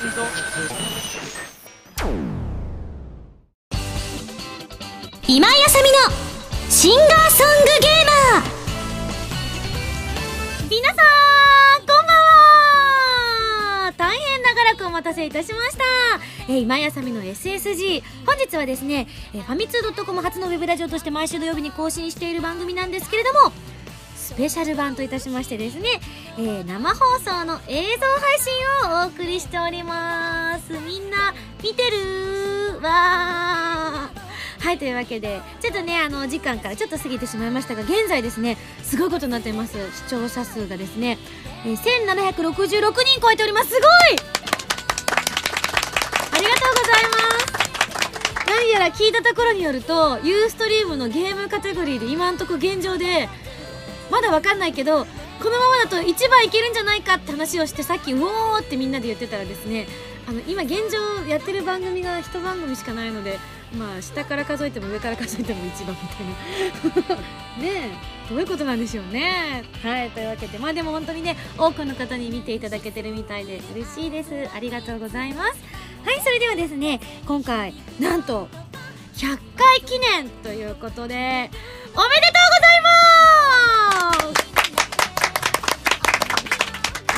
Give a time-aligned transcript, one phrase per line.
[0.00, 0.08] 今
[5.46, 5.98] 井あさみの
[6.70, 8.48] シンガーソングゲーマー。
[10.70, 12.06] 皆さんこんばん
[13.88, 13.92] は。
[13.98, 15.84] 大変長らくお待たせいたしました、
[16.48, 23.52] えー、今井あさみの SSG 本日はですね、えー、ファミツー .com 初のウェブラジオとして毎週土曜日に更新している番組なんですけれども
[24.30, 25.88] スペシャル版といたしましてですね、
[26.38, 28.52] えー、生放送の映像配信
[28.92, 30.72] をお送りしております。
[30.72, 32.78] みんな見てる？
[32.80, 34.64] わー。
[34.64, 39.72] はいというわけでちょっとねあの時間からちょっと過ぎてしまいましたが現在ですねすごいことになってます。
[39.74, 41.18] 視聴者数がですね、
[41.66, 43.70] えー、1766人超えております。
[43.70, 43.90] すごい！
[46.32, 48.46] ありがとうございます。
[48.46, 53.28] 何やら聞いたところによるとユーストリームのゲームカテゴリーで今んとこ現状で
[54.10, 59.86] まだわかんないけどこのままだと1番いけるんじゃないかって話をしてさっきうおーってみんなで言ってたらですね
[60.28, 63.38] あの今現状やってる番組が1番組しかないので
[63.76, 67.16] まあ下から数えても上から数えても1番みたいな。
[67.62, 67.90] ね
[68.28, 69.64] えどういうことなんでしょうね。
[69.82, 74.30] はいというわけでまあでも本当にね多くの方に見ていただけてるみたいで嬉しいです。
[74.54, 75.58] ありがとうございます。
[76.04, 78.48] はいそれではですね今回なんと
[79.16, 81.50] 100回記念ということでおめでとう
[81.96, 82.10] ござい
[82.50, 82.59] ます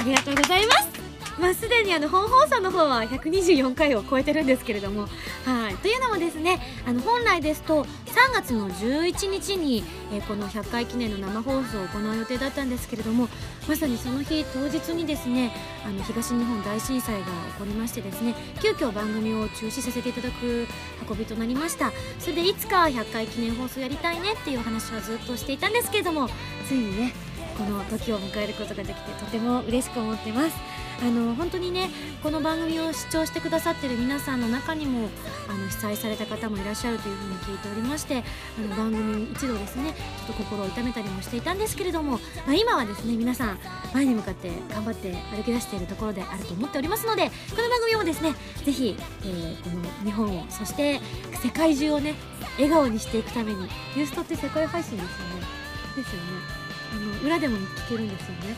[0.03, 0.93] ありがとうございます。
[1.39, 5.03] まあ、すでにあの本放送の方は124回を超えてるんですけれども、
[5.47, 7.89] はい、というのもですねあの本来ですと3
[8.35, 13.29] 月の11日に、え、この100回記念の生放送を行う予定だったんですけれども
[13.67, 15.53] まさにその日当日にですね
[15.87, 20.67] あの東日本大震災が起こりましてですね急遽番組を中止させていただく
[21.09, 21.93] 運びとなりました。
[22.19, 26.29] それでいつか100回記念放送やりたいねっていう話はずっとしていたんですけれども
[26.69, 30.57] ついにねこの時を迎えることができてとても嬉しく思ってます。
[31.03, 31.91] あの本当にね
[32.23, 35.09] この番組を視聴してくださってる皆さんの中にも
[35.49, 38.23] あの被災された方もいらっしゃるというふうに聞いておりまして
[38.57, 39.95] あの番組一度ですね
[40.27, 42.13] ちょっと心を痛めたりもしていたんですけれども、
[42.47, 43.59] まあ、今はですね皆さん
[43.93, 48.35] 前に向かって頑張って歩き出しているところであると思っておりますのでこの番組もですね
[48.65, 51.01] ぜひ、えー、この日本をそして
[51.43, 52.15] 世界中をね
[52.59, 55.63] 笑顔にしていくためにユーストって世界配信ですよね。
[55.97, 56.62] ですよね。
[56.93, 58.57] あの裏でも聞けるんですよね。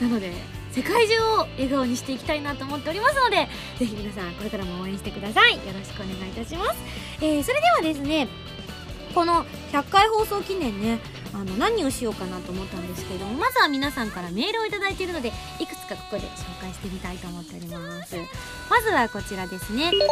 [0.00, 0.32] なので
[0.72, 3.48] 世界中を笑顔にしていきたいなと思っておりますので
[3.78, 5.54] ぜひ皆さんこれからも応援してください。
[5.54, 6.76] よろしくお願いいたします、
[7.22, 8.28] えー、それではですね
[9.14, 10.98] この100回放送記念ね
[11.32, 18.16] あの何をしようかなと思ったんですけれどもまずは皆さんからメールを頂いているのでいくつかここで紹介してみたいと思っております。
[18.68, 19.84] まずはこちらですね。
[19.84, 20.06] ハンドルネ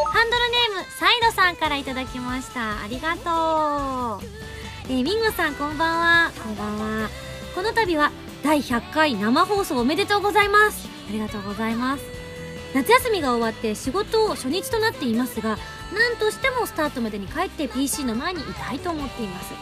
[0.80, 2.82] ームサイドさんから頂きました。
[2.82, 4.28] ありがとう。
[4.88, 6.32] えー、ミンゴさんこんばんは。
[6.42, 7.33] こんばんは。
[7.54, 8.10] この度は
[8.42, 10.88] 第100回生放送おめでとうございます。
[11.08, 12.04] ありがとうございます。
[12.74, 15.56] 夏休みが終わって仕事を初日となっていますが
[15.92, 19.54] 何としてもスタートまでに帰って PC の前にいたいと思っています。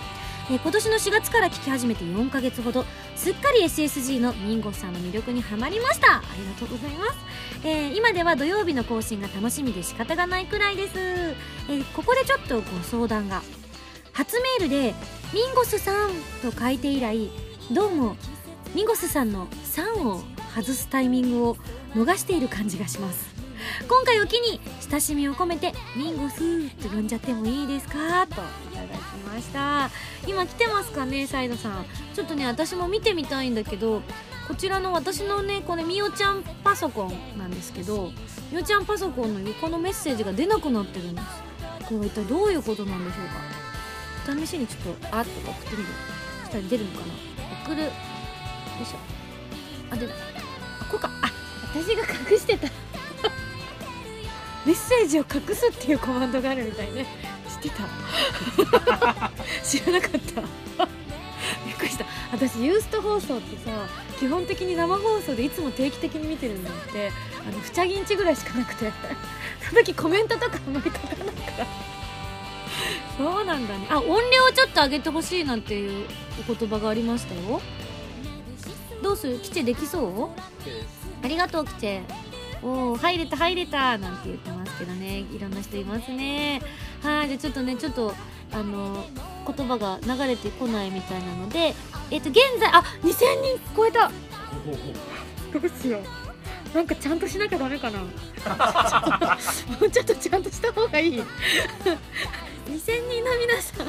[0.51, 6.17] え今年の4月から聞き始めて4ヶ月ほどすっかり SSG のミンゴさんの魅力にはまりました。
[6.17, 7.17] ありがとうございます、
[7.65, 13.43] えー、今では土曜日の更新が楽しみで仕方がないくらいです、えー、ここでちょっとご相談が。
[14.15, 14.95] 初メールで
[15.33, 16.11] 「ミンゴスさん」
[16.43, 17.31] と書いて以来
[17.71, 18.17] どうも
[18.75, 20.21] ミゴスさんの「3」を
[20.55, 21.57] 外すタイミングを
[21.95, 23.33] 逃している感じがします。
[23.89, 28.27] 今回を機に親しみを込めて「ミンゴス」と呼んじゃってもいいですか？
[28.27, 28.37] とい
[28.75, 29.91] ただきました。
[30.27, 31.87] 今来てますかねサイドさん。
[32.15, 34.03] ちょっとね私も見てみたいんだけど
[34.49, 38.11] こちらの私のねこれみおちゃんパソコンなんですけど
[38.51, 41.27] みおちゃんパソコンの横のメッセージが出なくなってるんです。
[41.87, 44.41] これは一体どういうことなんでしょうか？
[44.41, 45.89] 試しにちょっとあっと送ってみる。
[46.43, 47.32] そしたら出るのかな？
[47.65, 47.83] 送る。
[47.85, 48.99] いしょ。
[49.91, 51.11] あであこれか。
[51.23, 51.31] あ
[51.75, 52.69] 私が隠してた。
[54.65, 57.07] メッセージを隠すっていうコマンドがあるみたいね。
[57.49, 59.31] 知ってた。
[59.65, 60.19] 知らなかった。
[61.67, 62.05] びっくりした。
[62.31, 63.71] 私ユースト放送ってさ
[64.19, 67.13] 基本的に生放送でいつも定期的に見てるんだって
[67.47, 68.93] あのふちゃぎんちぐらいしかなくて。
[69.69, 71.25] その時コメントとかあんまり書かないか
[71.59, 71.67] ら
[73.19, 73.87] そうなんだね。
[73.91, 76.07] あ音量をちょっと上げてほしいなんていう
[76.49, 77.61] お言葉がありましたよ。
[79.03, 79.39] どうする？
[79.41, 80.29] キチェできそう？
[81.25, 82.03] ありがとうキチェ。
[82.63, 85.19] おお入れた入れたなんて言ってますけどね。
[85.19, 86.63] いろんな人いますね。
[87.03, 88.15] はいじゃあちょっとねちょっと
[88.53, 89.05] あの
[89.47, 91.75] 言葉が流れてこないみたいなので
[92.11, 94.09] えっ、ー、と現在あ2000人超えた。
[94.09, 96.03] どうしよう
[96.75, 97.99] なんかちゃんとしなきゃダメかな。
[98.01, 98.07] も
[99.83, 101.21] うちょっとちゃんとした方がいい。
[101.21, 101.27] 2000
[103.09, 103.87] 人の皆さん。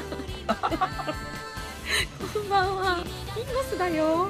[2.33, 2.97] こんばんは。
[3.37, 4.29] インゴスだよ。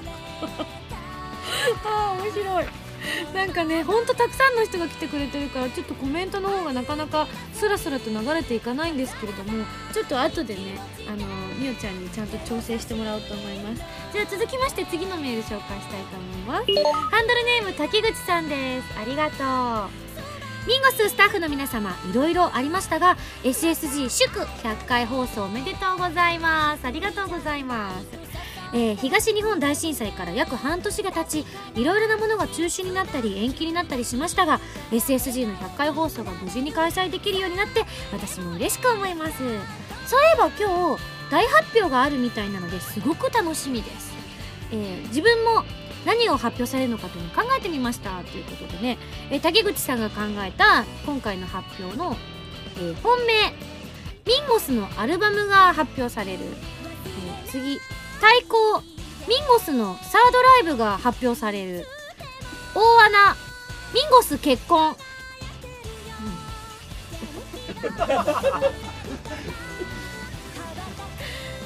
[1.84, 2.83] ああ面白い。
[3.34, 11.26] なんかねほんとたくさんの人が来てくれてるからちょっとコメントの方がなかなかスラスラと流れていかないんですけれどもちょっと後でねあの
[11.58, 13.82] みおちゃんにちゃんと調整してもらおうと思います。
[14.14, 16.66] じゃあ続きまして次のメール紹介したいと思います。
[17.12, 18.88] ハンドルネーム竹口さんです。
[19.00, 20.04] ありがとう。
[20.68, 26.86] ミンゴススタッフの皆様いろいろありましたが SSG 祝100回放送おめでとうございます。
[26.86, 28.23] ありがとうございます。
[28.74, 34.60] えー、東日本大震災から約半年が経ちいろいろなものが中止になったり延期になったりしましたが
[34.92, 39.34] SSG の100回放送が無事に開催できるようになって私も嬉しく思います。
[40.08, 44.14] そういえば今日大発表があるみたいなのですごく楽しみです、
[44.72, 45.64] えー、自分も
[46.06, 48.98] 何を発表されるのかというのを考えてみましたということでね、
[49.32, 52.18] えー、竹口さんが考えた今回の発表の、
[52.78, 53.34] えー、本命
[54.26, 57.80] ミンゴスのアルバムが発表される、えー、次。
[58.24, 58.82] 対抗
[59.28, 61.86] ミンゴスのサードライブが発表される。
[62.74, 63.36] 大穴
[63.94, 64.96] ミンゴス結婚、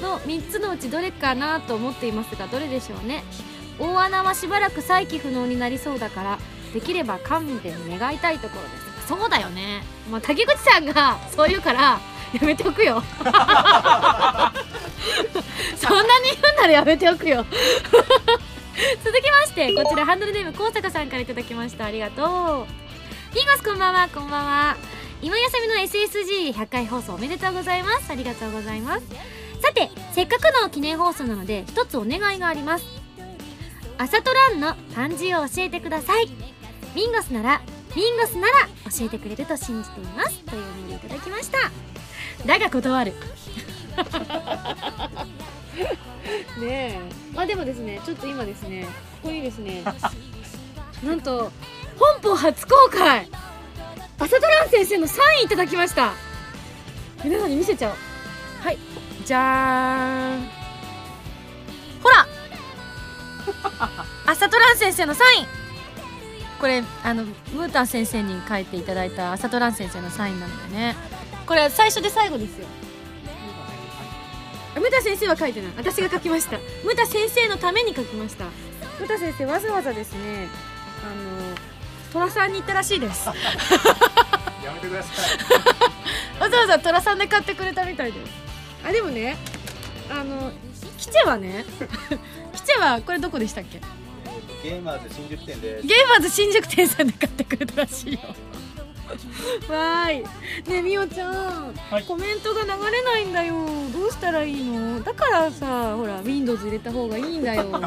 [0.00, 3.22] ん、の3つのうちどれかなと思っていますがどれでしょうね。
[3.78, 6.40] 大穴はしばらく再起不能になりそうだから
[6.74, 8.68] できれば勘弁願いたいところで
[9.06, 9.06] す。
[9.06, 9.84] そうだよね。
[10.10, 12.00] まあ竹口さんがそう言うから
[12.32, 13.02] やめておくよ。
[13.22, 13.26] そん
[15.96, 17.44] なに言うならやめておくよ。
[19.04, 21.86] 続きましてこちらハンドルネーム高坂さんから頂きました。
[21.86, 23.34] ありがとう。
[23.34, 24.76] ピンゴスこんばんはこんばんは。
[25.20, 25.74] 今休みの
[26.52, 28.10] SSG100 回放送おめでとうございます。
[28.10, 29.04] ありがとうございます。
[29.60, 32.84] さてせっかくの記念放送なので一つお願いがあります。
[33.96, 36.28] 朝トランの漢字を教えてください。
[36.94, 37.60] ミンゴスなら
[37.96, 40.38] ミンゴスなら教えてくれると信じています。
[40.44, 41.58] というメールいただきました。
[42.46, 43.12] だが断る。
[46.60, 47.00] ねえ。
[47.34, 48.84] まあでもですねちょっと今ですね
[49.22, 49.82] ここにですね
[51.04, 51.52] なんと
[51.98, 53.28] 本邦初公開。
[54.18, 56.12] 朝ドラン先生のサインいただきました。
[57.24, 57.94] 皆さんに見せちゃおう。
[58.62, 58.78] はい
[59.24, 60.48] じゃーん。
[62.02, 62.26] ほら。
[64.26, 65.46] 朝ドラン先生のサイン。
[66.60, 70.96] これあのムータン先生に書いていただいた朝ドラン先生のサインなのでね
[71.48, 72.66] これは最初で最後ですよ。
[74.76, 75.72] ムタ先生は書いてない。
[75.78, 76.58] 私が書きました。
[76.84, 78.44] ムタ先生のために書きました。
[79.00, 80.46] ムタ先生わざわざですね。
[81.02, 81.56] あの
[82.12, 83.26] 寅さんに行ったらしいです。
[83.26, 83.32] や
[84.74, 85.10] めてくださ
[86.38, 86.40] い。
[86.42, 88.30] わざわざ寅さんで買ってくれたみたいです。
[88.86, 89.38] あでもね
[90.10, 90.52] あの
[90.98, 91.64] キチェはね。
[92.54, 93.80] キチェはこれどこでしたっけ？
[94.62, 95.86] ゲーマーズ新宿店です。
[95.86, 98.18] ゲーマーズ新宿店さんで買ってくれたらしいよ
[99.68, 100.70] わーい。
[100.70, 103.54] ねみおちゃん、はい、コメントが流れないんだよ。
[103.92, 105.02] どうしたらいいの？
[105.02, 107.80] だからさほら Windows 入れた方がいいんだよ。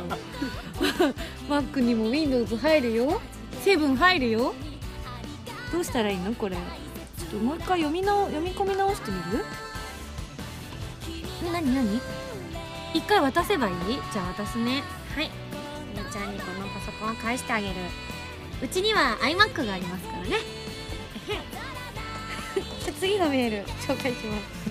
[1.50, 3.22] Mac にも Windows 入るよ。
[3.64, 4.54] 7入るよ。
[5.72, 6.34] どうしたらいいの？
[6.34, 6.56] これ。
[6.56, 9.46] ちょっともう一回読み直読み込み直してみる？
[11.52, 12.02] なになに？
[12.94, 13.76] 一回渡せばいい？
[14.12, 14.84] じゃあ渡すね。
[15.16, 15.30] はい。
[15.96, 17.76] みおちゃんにこのパソコン返してあげる。
[18.64, 20.61] うちには iMac がありますからね
[23.00, 24.62] 次のメール紹介します。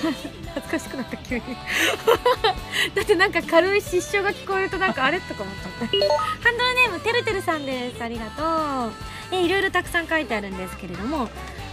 [0.54, 1.42] 恥ずかしくなった急に。
[2.94, 8.02] だってなんか軽い失笑が聞こえるとなんかあれとか思ったハンドルネームてるてるさんです。
[8.02, 8.92] ありがとう。
[9.32, 11.28] えいろいろたくさん書いてあるんですけれども。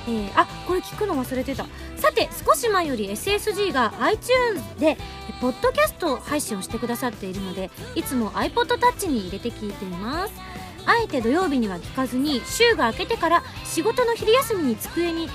[0.07, 1.65] えー、あこれ聞くの忘れてた。
[1.97, 4.97] さて少し前より SSG が iTunes で
[5.41, 10.33] ポッドキャスト配信をしてくださっているのでいつも iPod Touch に入れて聞いています。
[10.87, 15.27] あえて土曜日には聞かずに週が明けてから仕事の昼休みに机に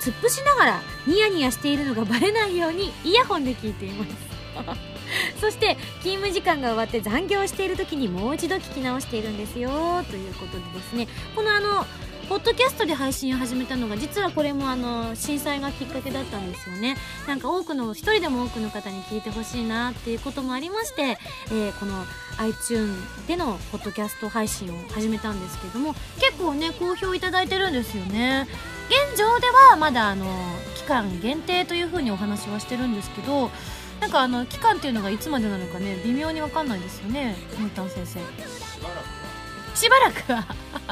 [0.00, 4.28] 突っ伏しながらニヤニヤしているのがバレないようにイヤホンで聞いています。
[5.40, 11.08] そして勤務時間が終わって残業している時にもう一度聞き直しているんですよということでですね。
[11.34, 11.86] このあの
[12.28, 16.94] ポッドキャストで配信を始めたのが実はこれもあの震災がきっかけだったんですよね。
[17.26, 21.18] なんか多くの一人でも多くの方に聞いてほしいなっていうこともありまして、
[21.50, 22.04] えー、この
[22.36, 22.94] iTune
[23.26, 28.46] でのポッドキャスト配信を始めたんですけども結構ね好評いただいてるんですよね。
[28.88, 30.26] 現状ではまだあの
[30.76, 33.50] 期間限定というふうにお話はしてるんですけど
[34.00, 38.20] なんかあの期間っていうのがいつまでなのかね微妙に分かんないですよねムータン先生。
[39.78, 40.44] しばらくは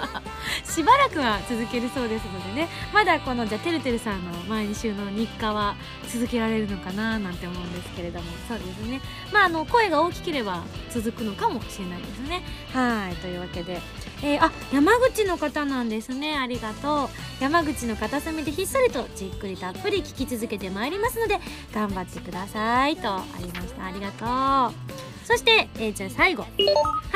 [0.63, 2.69] しばらくは続けるそうですのでね。
[2.95, 5.75] まだこのじゃてるてるさんの毎週の日課は
[6.09, 8.27] 続けられるのかななんて思うんですけれども。
[8.47, 9.01] そうですね。
[9.33, 12.45] まああの声が大きければ続くのかもしれないですね。
[12.73, 13.81] はいというわけで。
[14.23, 16.39] えー、あ山口の方なんですね。
[16.39, 17.09] ありがとう。
[17.41, 21.41] 山口の片隅でひっそりとじっくりたっぷり聞き続けてまいりますので
[21.75, 23.85] 頑張ってくださいとありました。
[23.85, 24.96] ありがとう。
[25.27, 26.45] そして、えーじゃあ最後。
[26.45, 26.49] ハ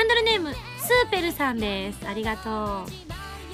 [0.02, 2.05] ンドルネームスーペルさんです。
[2.09, 2.90] ありがとう。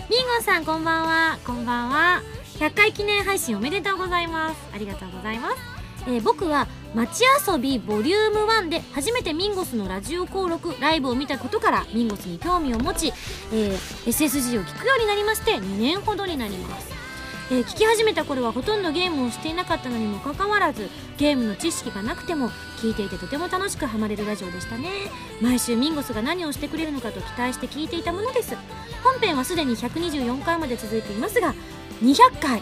[0.09, 1.39] ミンゴさんこんばんは。
[1.45, 2.23] こんばんは。
[2.59, 4.57] 100回記念配信おめでとうございます。
[4.73, 5.57] ありがとうございます、
[6.07, 13.13] えー僕は街遊びボリューム1で初めてミンゴスのラジオ登録ライブを見たことからミンゴスに興味を持ち、
[13.53, 16.96] えー SSG を聞くようになりまして2年ほどになります。
[17.49, 24.91] えー聞き始めた頃はほとんどゲームをしていなかったのにもかかわらずゲームの知識がなくても聞いていてとても楽しくハマれるラジオでしたね。
[25.41, 28.57] 毎週ミンゴスが何をしてくれるのかと期待して聞いていたものです。
[29.05, 31.55] 本編はすでに124回まで続いていますが
[32.03, 32.61] 200回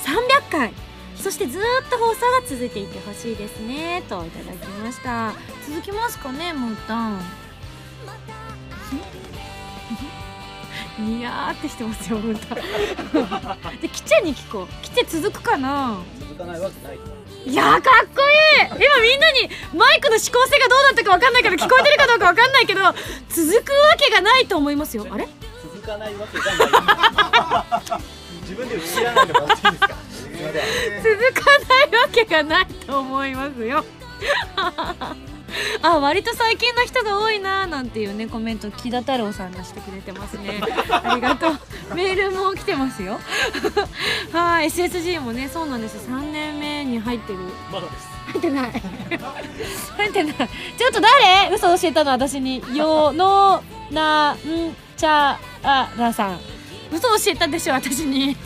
[0.00, 0.72] 300回
[1.16, 4.02] そしてずっと放送が続いていってほしいですね。
[4.08, 5.32] といただきました。
[5.68, 7.20] 続きますかねもう一旦。
[10.98, 12.54] にやーってしてますよ、ムータ
[13.72, 13.80] ン。
[13.80, 14.68] で、キチェに聞こう。
[14.82, 16.98] キチェ続くかな続かないわけない
[17.46, 18.22] いやー、かっこ
[18.76, 22.94] いい今みんなにマイクの指向性がどうだったかわかんないから聞こえてるかどうかわかんないけど、続
[23.64, 25.06] くわけがないと思いますよ。
[25.10, 25.28] あれ？
[25.62, 26.52] 続かないわけがな
[27.96, 28.02] い
[28.42, 29.88] 自分で打ちらないでもらっていいですか？
[30.38, 33.84] 続かないわけがないと思いますよ。
[35.82, 40.60] あ割と最近の人が多いなーなんていうねコメント木田太郎さんがしてくれてますね。
[40.90, 41.58] ありがとう。
[41.94, 43.18] メールも来てますよ。
[44.32, 47.38] はい SSG もねそうなんです3年目に入ってる。
[47.72, 48.08] まだです。
[48.28, 48.82] 入ってない。
[49.96, 50.34] 入ってない。
[50.36, 51.54] ちょっと誰？
[51.54, 52.62] 嘘教えたの私に。
[52.76, 54.36] よのなん
[54.96, 56.40] ちゃあらさん。
[56.92, 58.36] 嘘教えたでしょ私に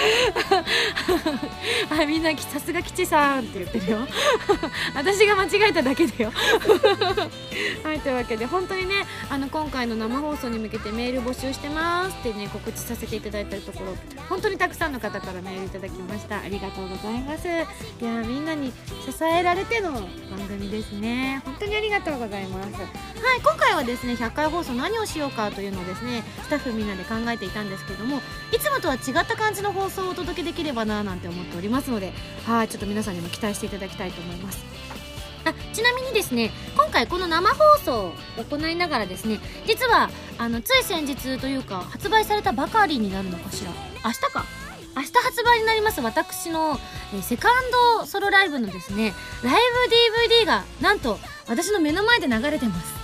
[1.90, 3.98] あみんなさすが吉さんって言ってるよ。
[4.94, 6.32] 私が間違えただけだよ。
[7.84, 12.16] はいというわけで本当にねあの今回の生放送に向けてメール募集してます。
[12.20, 13.96] ってね告知させていただいたところ
[14.28, 16.38] 本当にたくさんの方からメールいただきました。
[16.38, 17.48] ありがとうございます。
[17.48, 18.72] いやみんなに
[19.04, 20.08] 支えられての番
[20.48, 21.42] 組ですね。
[21.44, 22.70] 本当にありがとうございます。
[22.74, 28.20] はい今回はですね100回放送何をしようかというのをですねスタッフみんなで考えていたんですけども
[28.52, 32.12] いつもとは違った感じの放送をお届けできればななんて思っておりますので
[32.46, 34.64] はいちょっと皆さんにも期待していただきたいと思います。
[35.42, 43.70] あちなみにですね今回この生放送を行いながらですね実はあのつい先日というか発売されたばかりになるのかしら。
[44.04, 44.44] 明日か。
[44.96, 46.76] 明日発売になります私の、
[47.14, 47.52] えセカン
[48.00, 52.99] ドソロライブのですねライブ DVD がなんと私の目の前で流れてます。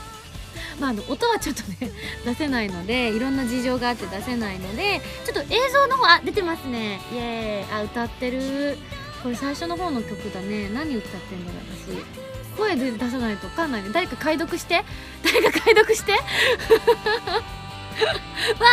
[0.81, 1.91] まあ、あの音はちょっとね
[2.25, 7.01] 出せないのでいろんな事情があって出せないのでちょっと映像の方あ出てますね。
[7.13, 7.73] イエーイ。
[7.73, 8.77] あ歌ってる。
[9.23, 10.69] これ最初の方の曲だね。
[10.69, 12.57] 何歌ってんだろう私。
[12.57, 13.91] 声で出さないと分かんないね。
[13.93, 14.85] 誰か解読して。
[15.25, 16.13] 誰か解読して。
[16.17, 16.21] わ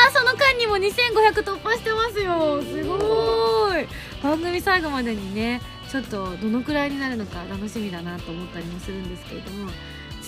[0.07, 2.61] あその間にも2500突破してますよ。
[2.61, 3.87] すごい。
[4.21, 9.71] 番組最後までにねちょっとどのくらいになるのか楽しみだなと思ったりもするんですけれども。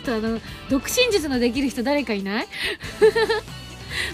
[0.06, 2.48] ちょっとあの独身術のできる人誰かいない？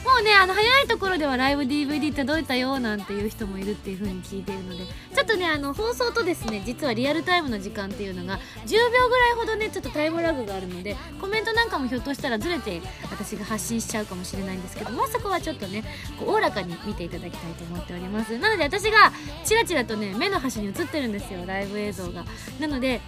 [0.06, 15.84] もうねあの早いところではライブ DVD 届いたよなんていう人もいるっていう風に聞いているのでちょっとねあの放送とですね実はリアルタイムの時間っていうのが10秒ぐらいほどねちょっとタイムラグがあるのでコメントなんかもひょっとしたらずれて私が発信しちゃうかもしれないんですけどもうそこはちょっとね
[16.26, 18.38] おおらかに見ていただきたいと思っております。
[18.38, 19.12] なので私が
[19.44, 22.24] チラチラとね目の端に映ってるんですよライブ映像が。
[22.60, 23.02] なので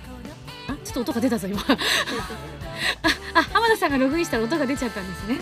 [0.67, 1.61] あちょっと音が出たぞ今。
[3.33, 5.39] ああ浜田さんがログインしたら音が出ちゃったんですね。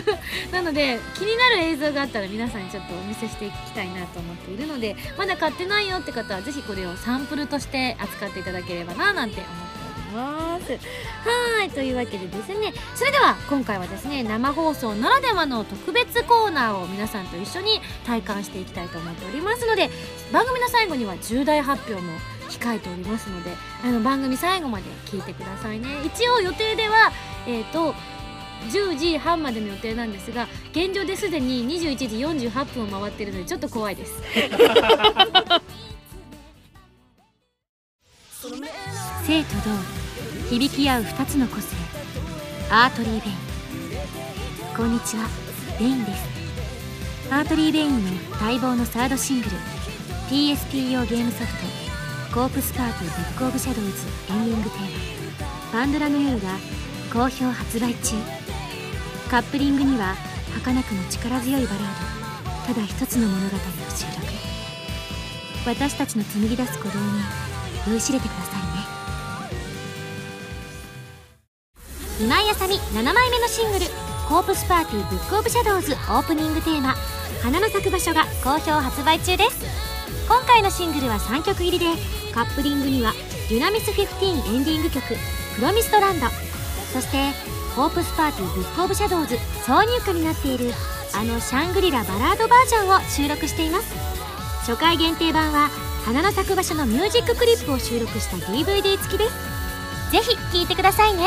[0.52, 10.72] なので気になる映像があったら皆さんにちょっとお見せしていきたいなと思っているのでまだ買ってないよって方はぜひこれをサンプルとして扱っていただければななんて思っております。
[10.72, 19.90] はいというわけでですねそれでは今回はですね生放送ならではの特別コーナーを皆さんと一緒に体感していきたいと思っておりますので
[20.32, 22.12] 番組の最後には重大発表も
[22.50, 23.52] 控えておりますので
[23.84, 25.88] あの番組最後まで聞いてくださいね。
[26.04, 27.12] 一応予定では
[27.46, 27.94] えっ、と
[28.68, 32.06] 10時半までの予定なんですが現状ですでに21時
[32.50, 34.12] 48分を回っているのでちょっと怖いです。
[39.26, 41.76] 静と動響き合う2つの個性。
[42.70, 43.34] ARTERY VEIN。
[44.76, 45.28] こんにちは
[45.78, 46.22] VEIN です。
[47.30, 49.50] ARTERY VEIN の待望のサードシングル
[50.28, 51.64] PSP 用ゲームソフト
[52.32, 53.90] 「コープスパーティー Book of Shadows」
[54.30, 56.48] エンディングテーマ「パンドラの夜」が
[57.12, 58.14] 好評発売中。
[59.28, 60.14] カップリングには
[60.54, 61.84] 儚くも力強いバラー
[62.68, 62.72] ド。
[62.72, 63.58] ただ一つの物語を
[63.90, 64.32] 収録。
[65.66, 67.20] 私たちの紡ぎ出す鼓動に
[67.88, 68.86] 酔いしれてくださいね。
[72.20, 73.86] 今井麻美7枚目のシングル
[74.28, 76.94] 「コープスパーティーブックオブシャドウズ」オープニングテーマ
[77.42, 79.99] 「花の咲く場所」が好評発売中です。
[80.28, 81.86] 今回のシングルは3曲入りで
[82.32, 83.12] カップリングには
[83.50, 85.16] 「DUNAMIS15」エンディング曲
[85.56, 86.26] 「Promised Land
[86.92, 87.32] そして
[87.74, 90.72] コープスパーティー Book of Shadows 挿入歌になっている
[91.12, 93.94] あのシャングリラバラードバージョンを収録しています。
[94.66, 95.70] 初回限定版は
[96.04, 100.12] 花の咲く場所のミュージッククリップを収録した DVD 付きです。
[100.12, 101.24] ぜひ聴いてくださいね。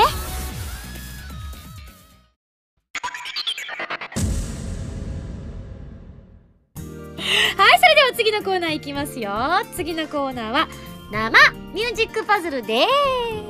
[8.44, 9.32] のコーナーいきますよ。
[9.74, 10.68] 次のコーナーは
[11.10, 11.40] 生
[11.74, 12.86] ミュージックパズルで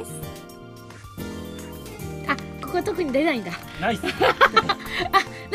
[0.06, 0.14] す。
[2.28, 3.54] あここ特に出ないんだ。
[3.82, 4.04] ナイス。
[4.04, 4.10] な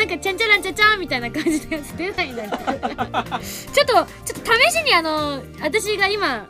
[0.04, 2.45] んかちゃんちゃらんちゃちゃんみたいな感じのやつ出ないんだ。
[2.45, 2.66] よちょっ
[3.87, 4.07] とちょっ
[4.42, 6.49] と試しにあの私が今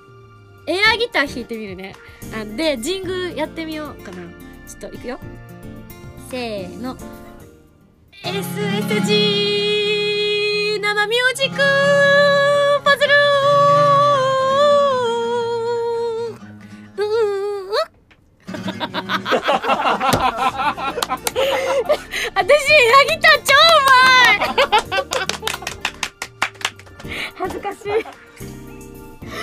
[0.66, 1.94] エアギター弾いてみるね。
[2.34, 4.16] あでジングやってみようかな。
[4.66, 5.20] ちょっといくよ。
[6.30, 6.96] せーの。
[8.24, 11.60] SSG 生ミュージック
[22.34, 23.94] 私エアギター超うま
[24.34, 24.70] い。
[27.36, 27.88] 恥ずかしい。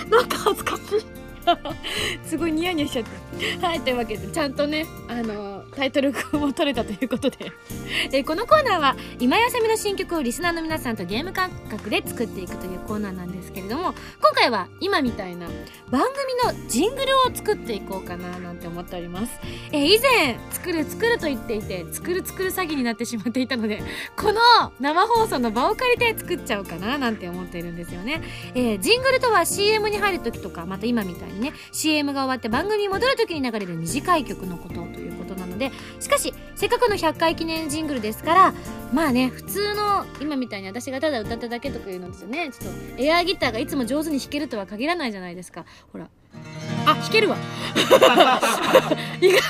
[0.10, 1.14] なんか恥ずかしい。
[2.25, 3.05] すごいニヤニヤしちゃっ
[3.61, 7.51] たはいというわけでちゃんとねあのタイトルも取れたということで。
[8.11, 15.47] えこのコーナーは今やさみの新曲をリスナーの皆さんとゲーム感覚で作っていくというコーナーなんですけれども今回は今みたいな
[15.89, 16.03] 番
[16.43, 19.39] 組のジングルを作っていこうかななんて思っております。
[19.71, 23.81] えー以前作る作ると言っていて作る作る詐欺になってしまっていたので
[24.17, 24.41] この
[24.79, 28.21] 生放送の場を借りて作っちゃおうかななんて思っているんですよね、
[28.55, 38.54] えージングルとは CM に入る時とかまた今みたいなにね CM が終わって番組に戻る時に流れる短い曲のことということなのでしかしせっかくの100回記念ジングルですから
[38.94, 42.50] まあね普通の今みたいに私がただ歌っただけとかいうのですよね。
[42.51, 45.65] ちょっとエアギターがいつも上手に弾けるとは限らないじゃないですか。
[45.92, 46.10] ほら。
[46.86, 47.38] あ弾けるわ。
[47.75, 48.08] 意外と
[49.22, 49.42] 上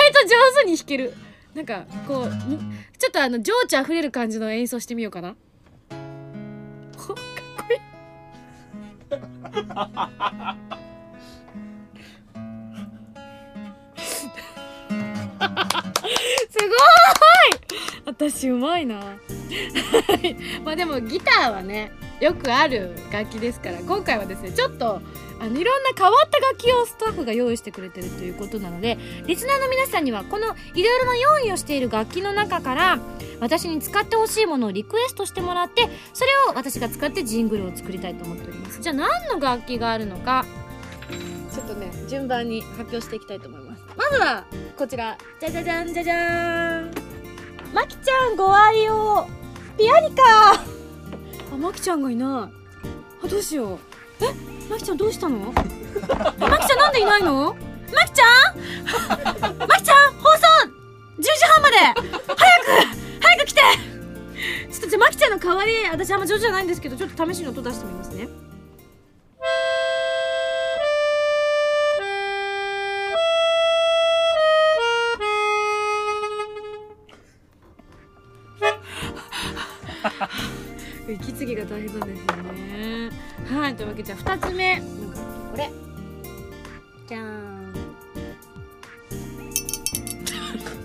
[0.63, 1.13] 手に弾ける。
[1.53, 2.31] なんかこうん
[2.97, 5.35] ちょっとあの情緒あふれる感じの演奏してみようかな。
[6.97, 7.23] ほかっ
[7.67, 7.75] こい
[10.81, 10.84] い
[16.57, 16.69] すごい。
[18.05, 18.95] 私うまいな。
[18.95, 19.13] は
[20.23, 20.35] い。
[20.63, 21.91] まあでもギターはね
[22.21, 25.01] よくある楽器ですから今回はですねちょっと
[25.39, 32.99] あのいろんな変わった楽器をスタッフが用意してくれてるということなのでリスナーの皆さんにはこのいろいろな用意をしている楽器の中から
[33.41, 38.81] 私に使ってほしいものをリクエストしてもらってそれを私が使ってジングルを作りたいと思っております。
[38.81, 40.45] じゃあ何の楽器があるのか
[41.51, 43.74] ちょっとね順番に発表していきたいと思います。
[43.95, 44.43] まずは
[44.77, 45.17] こちら。
[45.39, 46.93] じゃじゃじゃんじゃじゃーん。
[47.73, 49.27] まきちゃんご愛用。
[49.77, 50.53] ピアニカ。
[50.53, 52.55] あまきちゃんがいない。
[53.23, 53.79] あどうしよう。
[54.21, 54.33] え？
[54.69, 55.37] まきちゃんどうしたの？
[55.39, 57.55] まきちゃんなんでいないの？
[57.93, 58.57] まきちゃん？
[59.57, 60.47] まきちゃん放送
[61.17, 61.77] !10 時半まで。
[61.77, 62.05] 早く
[63.21, 63.61] 早く来て。
[64.71, 68.27] ちょっとじゃあまきちゃんの代わり私あんま上手じゃないんですけどちょっと試しに音出してみますね
[81.45, 83.09] 息継ぎが大変なんですよね。
[83.47, 84.79] はいというわけでじゃあ2つ目。
[84.79, 85.19] なんか
[85.51, 85.71] これ。
[87.07, 87.75] じゃーん。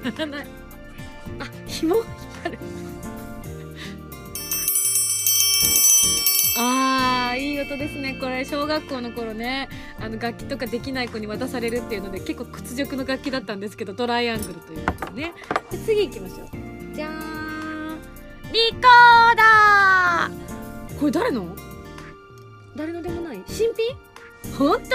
[1.40, 1.96] あ紐？
[1.96, 2.05] が
[2.44, 2.59] ある
[6.59, 8.18] あーいい音ですね。
[8.20, 9.68] これ小学校の頃ね。
[9.99, 15.33] あの楽器とかできない子に渡されるっていうので結構屈辱の楽器だったんですけどトライアングルということでね。
[15.70, 16.49] で次行きましょう。
[16.94, 17.99] じゃーん。
[18.53, 20.50] リコーダー。
[21.01, 21.57] これ誰の？
[22.77, 23.43] 誰のでもない。
[23.47, 23.97] 新品？
[24.59, 24.89] 本当？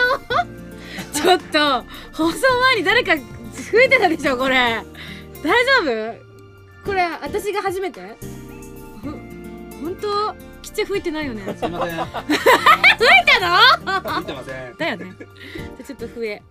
[1.19, 3.15] ちょっと放送前に誰か
[3.53, 4.55] 吹いてたでしょこれ。
[4.55, 4.83] 大
[5.83, 6.85] 丈夫？
[6.85, 8.01] これ私が初めて？
[9.01, 9.09] ほ
[9.81, 10.33] 本当？
[10.61, 11.41] きっちゃ吹いてないよね。
[11.57, 11.97] すいません。
[11.97, 13.39] 吹いた
[14.13, 14.19] の？
[14.19, 14.77] 見てません。
[14.77, 15.15] だよね。
[15.19, 15.27] じゃ
[15.81, 16.43] あちょっと笛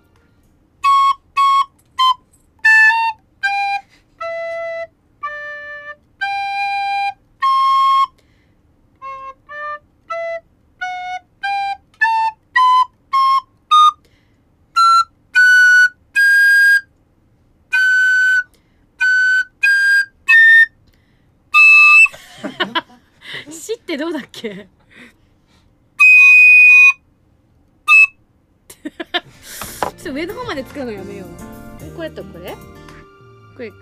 [23.95, 24.69] ってどうだっけ？
[28.85, 31.29] ちょっと上の方まで使うのやめよう。
[31.97, 32.55] これとこれ？
[33.57, 33.71] これ。
[33.71, 33.77] こ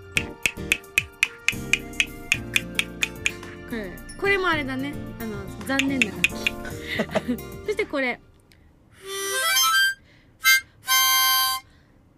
[3.77, 4.93] れこれもあれだね。
[5.19, 6.29] あの残念な楽器
[7.67, 8.21] そしてこれ。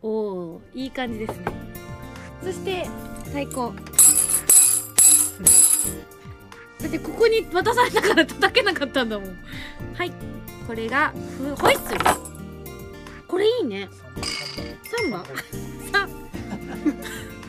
[0.03, 0.09] お
[0.57, 1.45] おいい感じですね。
[2.43, 2.87] そして
[3.27, 3.73] 太鼓
[6.85, 9.39] だってここに渡されたから叩けなかったんだもん。
[9.95, 10.13] はい。
[10.67, 12.01] これがふホイッスル。
[13.27, 13.89] これいいね。
[14.83, 15.25] サンバ？
[15.91, 16.07] さ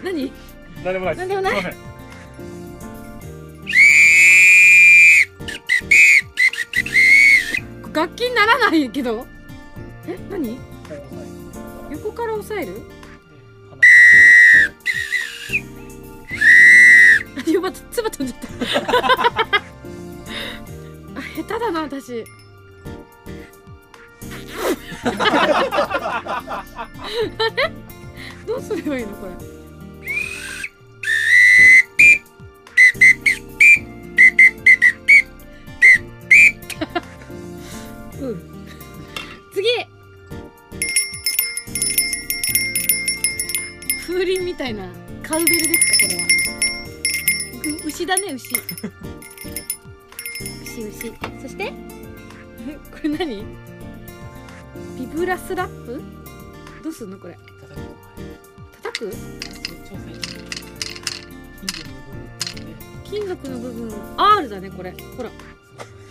[0.01, 0.31] 何？
[0.85, 1.63] 何でもない何でもない？
[7.93, 9.27] 楽器にならないけど？
[10.07, 10.17] え？
[10.31, 10.57] 何？
[11.91, 12.81] 横から押さえる？
[17.55, 18.47] あやばつば飛んじゃった。
[21.19, 22.23] あ下手だな私。
[25.05, 26.63] あ
[27.65, 27.71] れ
[28.45, 29.33] どうすればいいのこれ？
[38.21, 38.41] うん。
[39.53, 39.67] 次！
[44.07, 44.87] 風鈴みたいな
[45.23, 46.54] カウベルですかこれは。
[47.95, 48.49] 牛だね牛。
[50.63, 51.13] 牛牛。
[51.41, 51.71] そして？
[52.67, 53.45] え これ何？
[54.99, 56.01] ビブラスラップ？
[56.83, 57.39] どうすんのこれ？
[58.83, 59.13] 叩く？
[63.05, 63.93] 金属の部分。
[64.17, 64.91] R だねこれ。
[65.15, 65.31] ほら。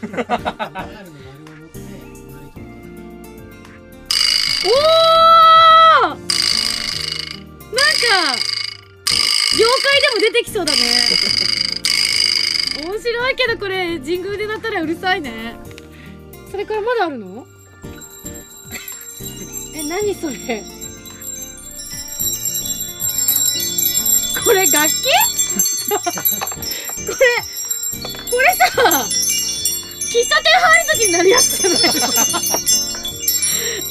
[4.66, 6.24] おおなんか
[9.52, 10.78] 妖怪でも出てきそうだね。
[10.80, 11.73] 面
[13.04, 15.56] 白いけどこれ神宮で鳴ったらうるさいね。
[16.50, 17.46] それからまだあるの？
[19.74, 20.64] え何それ？
[24.42, 24.92] これ楽器？
[25.94, 27.14] これ
[28.30, 29.06] これさ
[30.00, 31.90] 喫茶店入るときになるやつじゃないの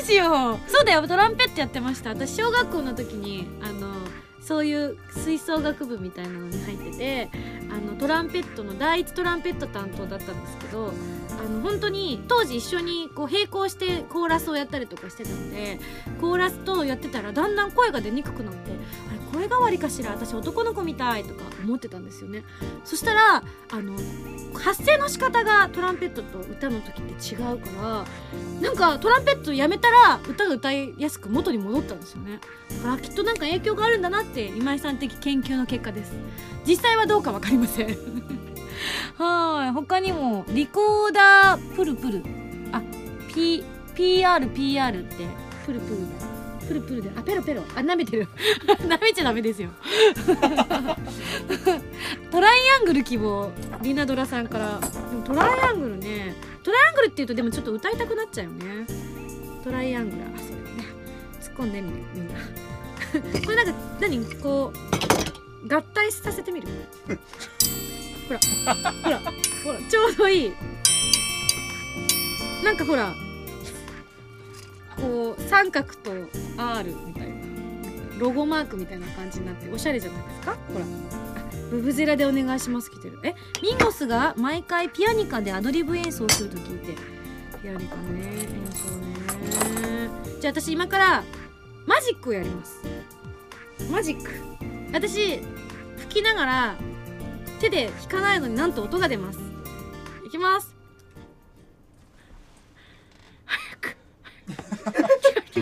[0.00, 0.58] うしよう。
[0.70, 2.10] そうだよトランペットやってました。
[2.10, 3.92] 私小学校の時にあの
[4.40, 7.28] そういう吹奏楽部みたいなのに入ってて
[7.70, 10.92] あのトランペットの第一トランペット担当だったんですけど
[11.38, 15.78] あの本当に当時一緒にこう並行してコーラスをやったりとかしてたので
[16.20, 18.72] コーラスとやってたらだんだん声が出にくくなって
[19.08, 20.10] あれ声変わりかしら？
[20.10, 22.44] 私男の子みたいとか思ってたんですよね。
[22.84, 23.42] そしたらあ
[23.76, 23.96] の
[24.54, 28.04] 発声の仕方がトランペットと歌の時って違うから
[28.60, 32.40] なんかトランペットやめたら歌が歌いやすく元に戻ったんですよね。
[32.70, 36.12] だからきっとなんか影響があるんだなって今井さん的研究の結果です。
[36.66, 37.96] 実際はどうか分かりません。
[39.16, 39.72] はい。
[39.72, 42.22] 他にもリコーダープルプル。
[42.72, 42.82] あ
[43.34, 43.64] P
[43.94, 45.26] PRPR って。
[45.66, 45.98] プルプル。
[46.68, 47.10] プルプルで。
[47.16, 47.62] あペロペロ。
[47.74, 48.28] あ舐めてる。
[48.86, 49.70] 舐めちゃダメですよ。
[52.30, 53.50] トライアングル希望
[53.82, 54.78] リナドラさんから。
[54.80, 54.86] で
[55.16, 56.34] もトライアングルね。
[56.62, 58.86] トライアングルっていうとでもちょっと歌いたくなっちゃうよね。
[59.64, 60.22] トライアングル。
[60.22, 60.84] あそうだよね。
[61.40, 62.34] 突っ込んでみるみんな。
[63.44, 64.24] これなんか何？
[64.42, 64.72] こ
[65.64, 66.68] う合体させてみる？
[68.28, 68.40] ほら
[69.02, 69.18] ほら
[69.64, 70.52] ほらちょうどいい。
[72.64, 73.14] なんかほら
[74.96, 76.10] こう三角と
[76.56, 77.34] R みたいな
[78.18, 80.58] ロゴマークみたいな感じになっておしゃれじゃないですか？
[80.72, 80.84] ほら。
[80.84, 80.88] あ
[81.70, 83.20] ブブゼラでお願いします来てる。
[83.22, 86.94] えミンゴスが毎回ピアニカでアドリブ演奏すると聞いて。
[87.62, 90.10] ピアニカね演奏ね。
[90.40, 91.24] じゃあ私今から
[91.86, 92.80] マジックをやります。
[93.90, 94.30] マジック。
[94.92, 95.40] 私
[95.98, 96.76] 吹きながら
[97.58, 99.38] 手で弾かないのになんと音が出ます。
[100.26, 100.74] いきます。
[103.44, 103.96] 早く。
[104.46, 104.84] ギ
[105.54, 105.60] タ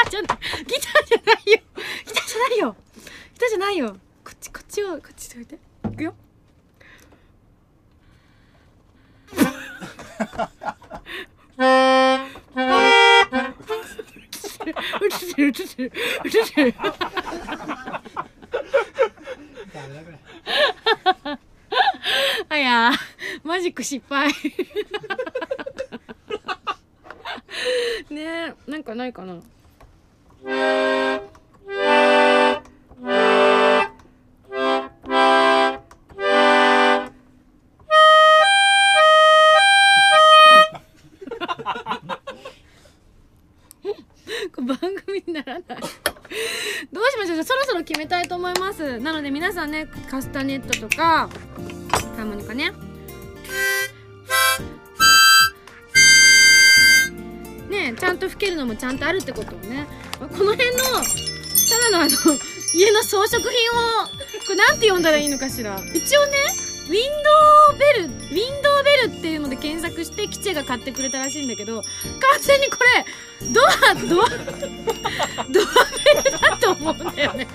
[0.00, 0.38] ーじゃない。
[0.64, 1.60] ギターじゃないよ。
[2.06, 2.76] ギターじゃないよ。
[3.34, 3.96] ギターじゃないよ。
[4.24, 5.58] こっちこっちをこっちで置いて。
[5.92, 6.14] いくよ。
[15.00, 15.92] うつってるうつってる
[16.24, 16.74] うつってる
[22.48, 22.92] あやー
[23.42, 24.30] マジック失敗。
[28.10, 29.40] ねえなんかないかな？
[49.66, 49.88] ね。
[50.10, 51.28] カスタネットとか。
[52.16, 52.72] ハーモニカね
[57.68, 59.86] ねちゃんと吹けるのもちゃんとあるってことをね。
[60.18, 60.90] この辺のた
[61.80, 62.08] だのあの
[62.74, 63.48] 家の装飾品を
[64.46, 65.80] これなんて呼んだらいいのかしら。
[65.94, 66.32] 一応ね
[66.88, 67.00] ウィン
[67.70, 73.06] ドウベルウィンドウベルっていうので検索してキチェが買ってくれたらしいんだけど完全にこれ
[73.52, 74.28] ドアドアドア
[75.48, 77.46] ベルだと思うんだよね。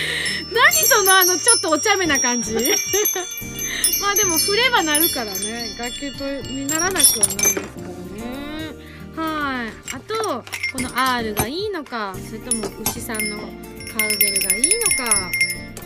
[0.52, 2.54] 何そのあのちょっとお茶目な感じ？
[4.00, 5.76] まあでも振れば鳴るからね。
[5.78, 8.74] 楽器とにならなくはないですからね。
[9.16, 9.72] はい。
[9.94, 14.62] あとこの R がいいのかそれとも牛さんのカウベルがいい
[14.98, 15.30] のか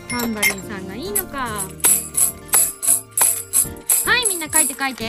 [0.09, 1.65] タンバリンさんがいいのか。
[4.05, 5.09] はいみんな書いて書いて。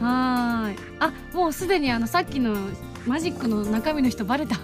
[0.00, 0.76] はーい。
[1.00, 2.56] あもうすでにあのさっきの
[3.06, 4.56] マジックの中身の人バレた。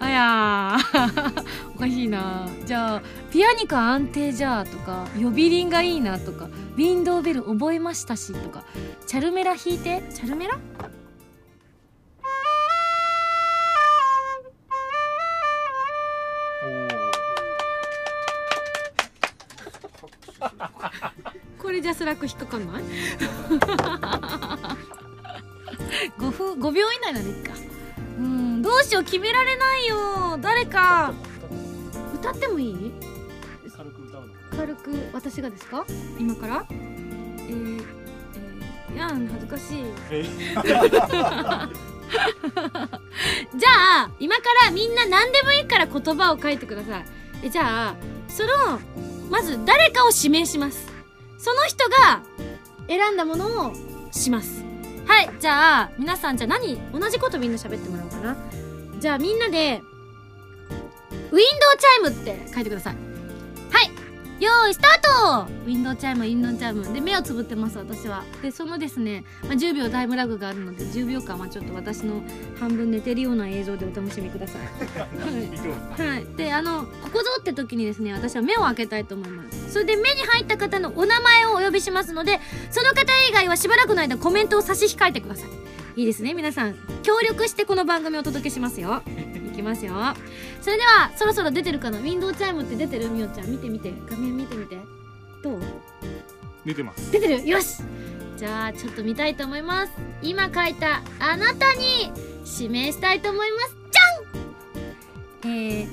[0.00, 1.44] あやー。
[1.74, 2.48] おかしいな。
[2.66, 8.64] じゃあピアニカ安定じゃーとか呼び鈴がいいなとかウィンドウベル覚えましたしとか
[9.06, 10.02] チャルメラ弾いて？
[10.14, 10.58] チャルメラ？
[21.58, 22.82] これジャスラック引っかかんない
[26.18, 27.47] 5, 分5秒以内ならいいかうん
[28.68, 30.36] どうしよう決められないよ。
[30.42, 31.14] 誰か。
[32.14, 32.92] 歌ってもいい？
[33.74, 34.28] 軽く歌うの。
[34.54, 35.86] 軽く私がですか？
[36.18, 36.66] 今から？
[36.68, 36.76] えー、
[37.48, 39.84] えー、いやん恥ずかしい。
[40.10, 40.22] え
[43.56, 43.70] じゃ
[44.02, 47.04] あ今からみんな何でもいいから言葉を書いてください。
[47.44, 47.94] えじゃあ
[48.28, 48.50] その
[49.30, 50.86] まず誰かを指名します。
[51.38, 52.20] その人が
[52.86, 53.72] 選んだものを
[54.12, 54.62] します。
[55.06, 58.07] はいじゃあ皆さんじゃあ何同じことみんな喋ってもらおう
[58.98, 59.82] じゃあみんなで
[61.10, 61.42] ウィンドウ
[61.78, 62.96] チャイムって書いてください。
[63.70, 64.42] はい。
[64.42, 65.52] よーいスタート。
[65.66, 66.92] ウィンドウチャイムウィンドウチャイム。
[66.92, 68.24] で目をつぶってます私は。
[68.40, 72.22] でそのですね、まあ、10秒タイムラグがあるので10秒間はちょっと私の
[72.58, 79.72] 半分寝てるような映像でお楽しみくださいはい、 はい、であのここぞって時にですね私は目を開けたいと思います。
[79.72, 85.48] それで目に入った方のお名前をお呼びしますのでその方以外はしばらくの間コメントを差し控えてください
[85.98, 86.76] いいですね皆さん。
[87.02, 89.02] 協力してこの番組をお届けしますよ。
[89.52, 89.94] いきますよ。
[90.62, 91.98] それではそろそろ出てるかな？
[91.98, 93.10] ウィンドウチャイムって出てる？
[93.10, 93.92] みおちゃん見て見て。
[94.08, 94.78] 画面見てみて。
[95.42, 95.60] どう？
[96.64, 97.10] 出てます。
[97.10, 97.44] 出てる？
[97.44, 97.82] よし！
[98.36, 99.92] じゃあちょっと見たいと思います。
[100.22, 102.12] 今書いたあなたに
[102.46, 103.74] 指名したいと思います。
[105.42, 105.52] じゃん！
[105.52, 105.88] えー、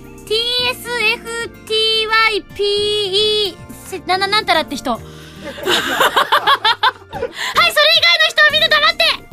[2.54, 4.92] TSFTYPE せなななんたらって人。
[4.94, 5.66] はいそれ以
[7.16, 9.25] 外の人はみんな黙って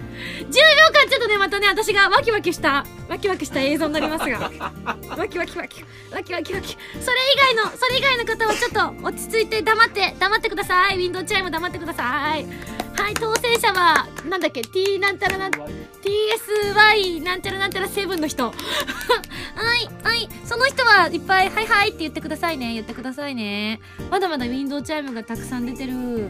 [0.52, 0.60] 10秒
[0.92, 4.50] 間ちょっとねまたね私がワキワキしたワキワキした映像になりますが。
[5.16, 5.82] ワキワキワキ。
[6.12, 6.76] ワキワキワキ。
[7.00, 10.96] それ以外のそれ以外の方はちょっと落ち着いて黙って黙ってください。
[10.96, 12.46] ウィンドウチャイム黙ってください。
[12.94, 18.44] はい当選者はなんだっけ？T なんたらなん TSY なんちゃらなんちゃらセブンの人。
[18.52, 20.28] はいはい。
[20.44, 22.74] その人はいっぱいはいはいって言ってくださいね。
[22.74, 23.80] 言ってくださいね。
[24.10, 26.28] まだまだウィンドウチャイムがたくさん出てる。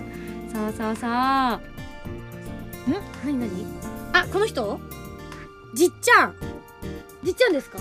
[0.52, 1.60] さあさあさあ。
[2.88, 2.94] ん？
[3.24, 3.81] 何何？
[4.12, 4.78] あこの人？
[5.74, 6.34] じっちゃん。
[7.22, 7.78] じっちゃんですか？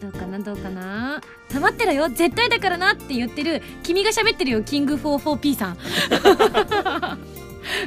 [0.00, 1.20] どうかなどうかな。
[1.52, 2.08] 黙ってろよ。
[2.08, 3.62] 絶対だからなって言ってる。
[3.82, 5.76] 君が喋ってるよキング 44P さん。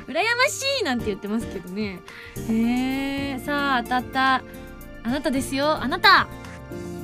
[0.08, 2.02] 羨ましいなんて言ってますけどね。
[2.50, 4.44] へえさあ当たった。
[5.04, 5.82] あなたですよ。
[5.82, 6.28] あなた。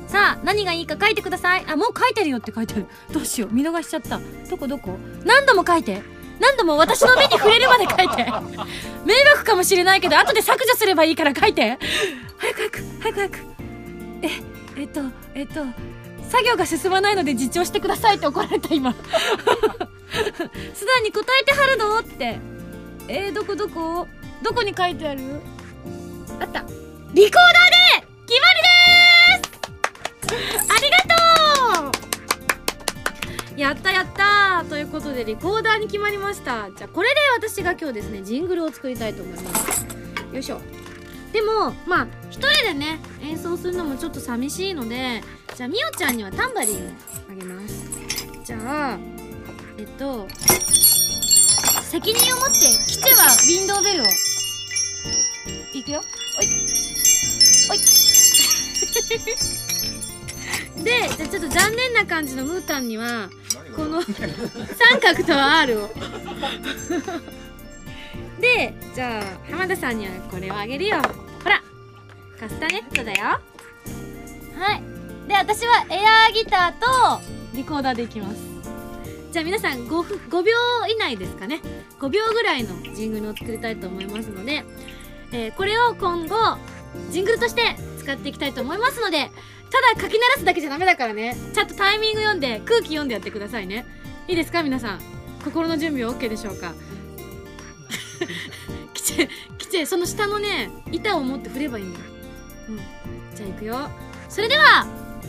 [0.08, 1.66] さあ何がいいか書いてください。
[1.68, 2.86] あもう書いてるよって書いてる。
[3.12, 3.54] どうしよう。
[3.54, 4.20] 見逃しちゃった。
[4.50, 4.98] どこどこ？
[5.26, 6.02] 何度も書いて。
[6.40, 8.26] 何度も私の目に触れるまで書いて。
[9.06, 11.80] 迷惑かもしれないけど後で削除すればいいから書いて。
[12.38, 13.38] 早く早く早く早く。
[14.22, 14.30] え
[14.78, 15.02] えっと
[15.34, 15.66] えっと
[16.30, 18.94] 作業が進まないので自重してくださいって怒られた今。
[20.74, 22.00] すでに答えてはるの？
[22.00, 22.40] って。
[23.08, 24.08] えー、どこどこ？
[24.44, 25.22] どこに書いてある？
[26.40, 26.64] あった。
[27.14, 28.08] リコーダーで!
[28.28, 28.62] 決まり
[30.30, 30.72] です!
[30.72, 30.98] ありが
[31.92, 31.98] と
[33.56, 33.60] う!
[33.60, 36.70] やったやったということでリコーダーに決まりました。
[36.76, 39.86] じゃあこれで私が今日ですねジングルを作りたいと思います。
[40.34, 40.60] よいしょ。
[41.38, 45.22] でもまあ一人でね演奏するのもちょっと寂しいので
[45.56, 46.80] じゃあみおちゃんにはタンバリンを
[47.30, 47.86] あげます。
[48.44, 49.00] じゃあ
[49.78, 50.28] えっと
[51.84, 54.06] 責任を持って来てはウィンドウベルを。
[55.76, 56.02] いくよ。
[56.40, 56.48] おい。
[57.70, 57.80] おい。
[60.84, 63.30] でじゃあちょっと残念な感じのムータンには
[63.76, 64.16] この三
[65.00, 65.90] 角と R を。
[68.42, 71.00] でじゃあ浜田さんにはこれをあげるよ。
[71.48, 71.64] ほら
[72.38, 73.24] カスタネットだよ。
[73.24, 73.40] は
[74.76, 75.30] い。
[75.30, 77.22] で私はエアーギターと
[77.56, 78.42] リコーダーでいきます。
[79.32, 80.54] じゃあ皆さん 5, 分5秒
[80.90, 81.62] 以内ですかね。
[82.00, 84.66] 5秒ぐらいのジングルを作りたいと思いますので、
[85.32, 86.58] えーこれを今後
[87.12, 89.32] ジングルとして使っていきたいと思いますので
[89.70, 91.38] ただ書き鳴らすだけじゃダメだからね。
[91.54, 93.86] ちゃんとタイミング読んで空気読んでやってくださいね。
[94.28, 94.64] いいですか？
[94.64, 95.00] 皆さん。
[95.46, 96.74] 心の準備は OK でしょうか？
[99.08, 102.00] きちきちその下のね板を持って振ればいいんだ
[102.70, 102.78] うん。
[103.36, 103.90] じゃあいくよ。
[104.28, 104.86] それでは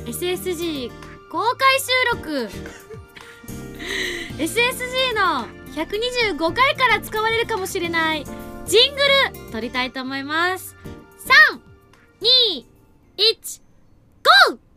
[0.06, 0.90] SSG
[1.30, 2.50] 公開収録。
[4.38, 8.24] SSG の125回から使われるかもしれない
[8.66, 9.00] ジング
[9.46, 10.74] ル撮りたいと思います。
[12.20, 12.64] 321
[14.50, 14.67] ゴー！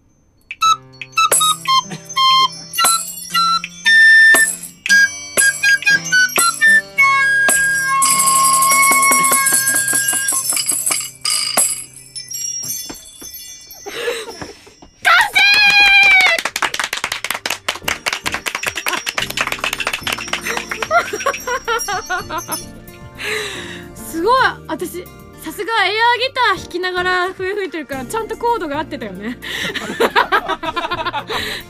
[26.81, 29.37] ながら笛吹いてるからちゃんとコードが合ってたよね。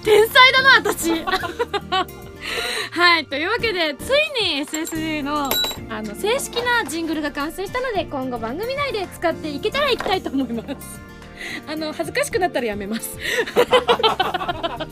[0.04, 1.12] 天才だな私。
[2.92, 4.14] はいというわけでつい
[4.56, 5.50] に SSD の
[5.90, 11.02] あの正式なジングルが完成したので今後番組内で使っていけたらいきたいと思います。
[11.68, 13.18] あの恥ずかしくなったらやめます。
[13.18, 14.88] は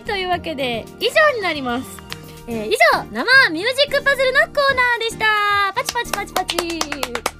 [0.00, 1.88] いというわけで以上になります。
[2.48, 5.72] えー以上生ミュージックパズルのコーナーでした。
[5.74, 7.35] パチパチパチパチ。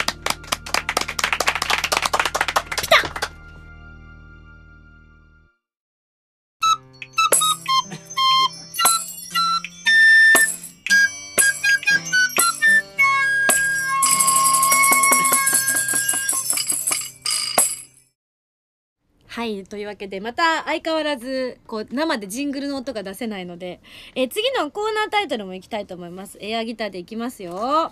[19.46, 23.80] はいというわけでまた相変わらずこう生でジングルの音が出せないので、
[24.16, 26.36] えー次のコーナータイトルもいきたいと思います。
[26.40, 27.88] エアギターでいきますよ。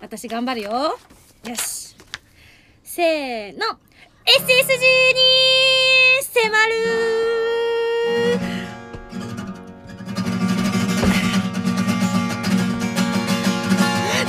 [0.00, 0.70] 私頑張るよ。
[0.70, 0.98] よ
[1.54, 1.96] し。
[2.84, 3.64] せーの。
[4.26, 4.74] SSG
[5.14, 5.22] に
[6.20, 6.74] 迫る。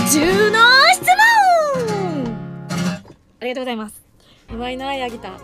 [0.08, 0.60] 10の
[0.94, 2.38] 質問。
[3.42, 3.99] ありがとうございます。
[4.52, 5.38] うまいなエアギタは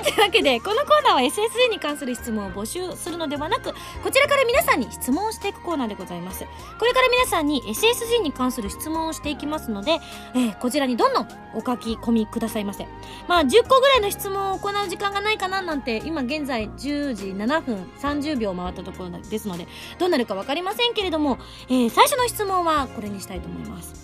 [0.00, 6.44] い、というわけで、このコーナーは SSD に関する質問を募集するのではなく、こちらから皆さんに質問をしていくコーナーでございます。
[6.78, 9.98] これから皆さんに SSD に関する質問をしていきますので、
[10.34, 12.86] えーこちらにどんどんお書き込みくださいませ。
[13.28, 19.68] まあ、10個ぐらいの質問を行う時間がないかななんて、今現在10時7分30秒回ったところですので、
[19.98, 23.94] どうなるかわかりませんけれども、えー最初の質問はこれにしたいと思います。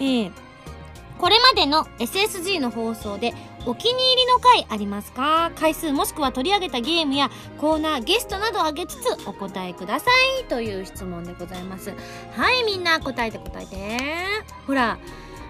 [0.00, 0.32] えー
[1.20, 3.34] これまでの SSG の放送で
[3.66, 5.52] お気に入りの回ありますか？
[5.54, 10.06] 回数もしくは取り上げたゲームやコーナーゲストなどを挙げつつお答えくださ
[10.40, 10.44] い。
[10.46, 11.92] という質問でございます。
[12.36, 13.98] はいみんな答えて答えて。
[14.66, 14.98] ほら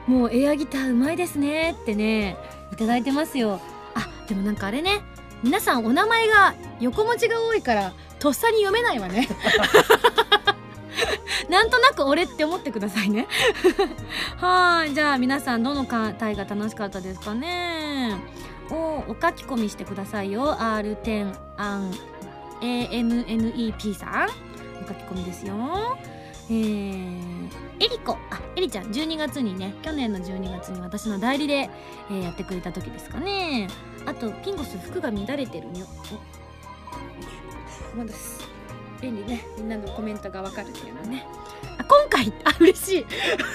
[0.08, 1.76] もうエアギターうまいですね。
[1.80, 2.36] ってね
[2.72, 3.60] いただいてますよ。
[3.94, 5.02] あでもなんかあれね。
[5.44, 9.28] 皆さんお名前が横文字が多いからとっさに読めないわね。
[11.48, 13.26] なんとなく俺って思ってくださいね。
[14.38, 18.16] はいじゃあ皆さんどの回が楽しかったですかね。
[18.70, 20.54] おお書き込みしてくださいよ。
[20.54, 21.92] R10 アン
[22.60, 24.28] ANNEP さん。
[24.84, 25.54] お書き込みですよ。
[26.48, 27.48] えー、
[27.78, 28.18] エリコ。
[28.30, 28.86] あエリちゃん。
[28.86, 31.70] 12月にね去年の12月に私の代理で、
[32.10, 33.68] えー、やってくれた時ですかね。
[34.06, 35.86] あとピンゴス服が乱れてるよ
[37.94, 38.49] お戻す。
[39.00, 39.44] 便利ね。
[39.56, 41.26] みんなのコメントがわかるっていうのはね。
[41.78, 43.06] あ今回あ嬉しい。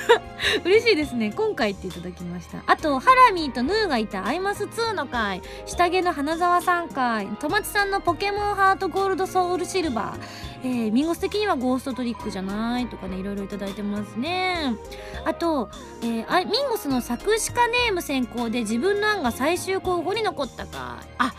[0.65, 1.31] 嬉しいですね。
[1.35, 2.63] 今回っていただきました。
[2.65, 4.25] あとハラミーとヌーがいた。
[4.25, 5.41] アイマス2の回。
[5.65, 7.27] 下着の花沢さん回。
[7.39, 10.45] トマチさんのポケモンハートゴールドソウルシルバー。
[10.63, 14.75] えー、ミンゴス的にはゴーストトリックじゃないとかねいろいろいただいてますね。
[15.23, 15.69] あと、
[16.01, 21.33] えー、あミンゴスの作詞家ネーム選考で自分の案が最終候補に残ったかあ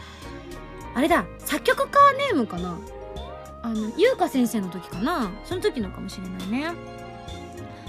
[0.94, 1.26] あれだ。
[1.40, 2.78] 作曲家ネームかな。
[3.66, 5.30] あの優香先生の時かな？
[5.44, 6.72] その時のかもしれないね。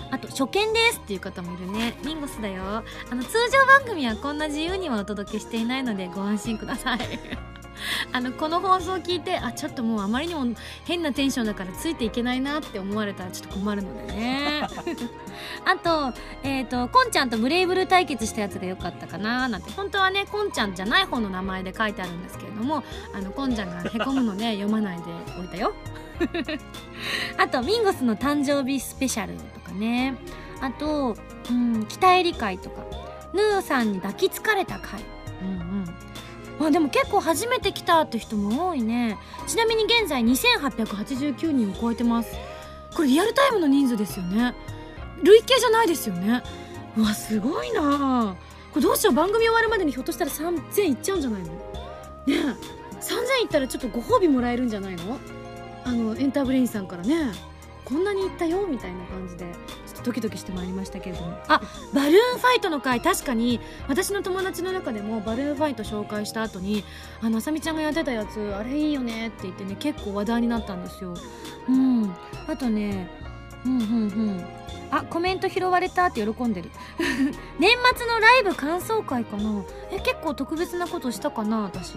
[0.10, 1.96] あと初見ですっていう方もいるね。
[2.04, 2.64] ミンゴスだよ。
[2.64, 2.84] あ
[3.16, 7.00] の通常番組はこんな自由にはお届けしていないのでご安心ください。
[8.12, 10.46] あのこの放送を聞いてあちょっともうあまりにも
[10.86, 14.68] 変なテンションだからついていけないなって思われたらちょっと困るのでね。
[15.66, 16.14] あと
[16.44, 19.48] えっ、ー、とこんちゃんとブレイブル対決したやつが良かったかな。
[19.48, 25.04] なんて本当はねこんちゃんじゃない方の名前で書いてあるんですけれどもあのこんちゃんがへこむので読まないで
[25.40, 25.74] おいたよ。
[27.38, 30.16] あとミンゴスの誕生日スペシャルとかね。
[30.62, 31.16] あと、
[31.52, 32.84] うん、北エリ会とか。
[33.34, 35.02] ヌーさんに抱きつかれた回。
[35.42, 35.54] うんう
[35.84, 35.88] ん
[36.60, 39.18] まあでも結構初めて来たって人も多いね。
[39.46, 42.36] ちなみに現在2889人を超えてます。
[42.96, 44.56] これリアルタイムの人数ですよね。
[45.24, 46.42] 累計じゃないですよね。
[46.96, 48.36] うわすごいな。
[48.72, 51.48] これどうしよう番組終わるまでにひょっとしたら3000いっちゃうんじゃないの？
[51.48, 51.54] ね
[52.28, 52.34] え。
[53.00, 55.20] 3000いったらちょっとご褒美もらえるんじゃないの？
[55.86, 57.32] あのエンターブレインさんからね。
[57.86, 59.46] こんなにいったよみたいな感じで。
[60.08, 61.38] ドキドキしてまいりましたけれども。
[61.48, 61.62] あ
[61.94, 63.02] バルーンファイトの回。
[63.02, 66.84] 確かに私の友達の中でもバルーンファイト紹介した後に
[67.22, 71.14] あのあさみちゃんがやってたやつあれいいよねって言ってね結構話題になったんですよ。
[71.68, 72.16] うん。
[72.48, 73.10] あとね
[73.66, 74.46] うんうんうん。
[74.90, 76.70] あコメント拾われたって喜んでる。
[77.60, 79.64] 年末のライブ感想会かな。
[79.92, 81.96] え結構特別なことしたかな私。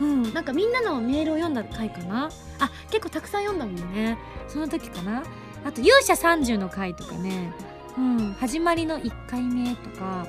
[0.00, 0.32] うん。
[0.32, 2.30] なんかみんなのメールを読んだ回かな。
[2.60, 4.16] あ結構たくさん読んだもんね。
[4.48, 5.24] その時かな。
[5.64, 7.52] あと勇者30の回とかね。
[7.98, 10.26] うん始まりの1回目とか。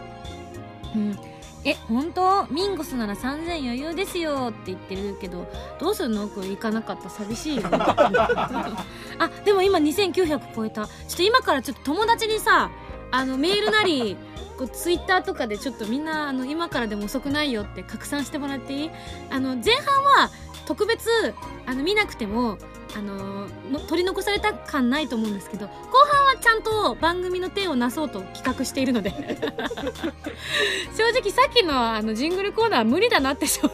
[0.95, 1.17] うん。
[1.63, 2.47] え本当？
[2.47, 5.47] ミンゴスなら3000余裕ですよって言ってるけど
[5.79, 6.27] どうするの？
[6.27, 7.09] これ行かなかった。
[7.09, 10.87] 寂しいよ あでも今2900超えた。
[10.87, 12.71] ちょっと今からちょっと友達にさ
[13.11, 14.17] あのメールなり
[14.57, 18.91] こうツイッターとかでちょっとみんなあの今からでも遅くないよって拡散してもらっていい？
[19.29, 20.31] あの前半は
[20.65, 21.07] 特別
[21.67, 22.57] あの見なくても
[22.97, 25.73] あのの取り残された感ないと思うんですけど後
[26.11, 29.11] 半はちゃんと番組の手をなそうと企画しているので。
[30.97, 33.71] 正直さっきのあのジングルコーナーは無理だなって 台本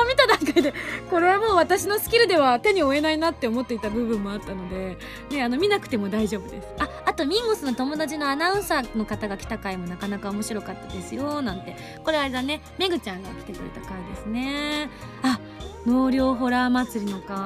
[0.00, 0.74] を見た段階で
[1.08, 4.98] これはもう私のスキルでは手に負えないなって思っていた部分もあったので、
[5.30, 6.68] ね、あの見なくても大丈夫です。
[6.78, 11.76] ああとミンゴスの友達のアナウンサーの方が来た回もなかなか面白かったですよなんて。
[12.04, 14.90] これあれだねめぐちゃんが来てくれた回ですね。
[15.22, 15.38] あ
[15.86, 17.36] 納涼ホラー祭りの回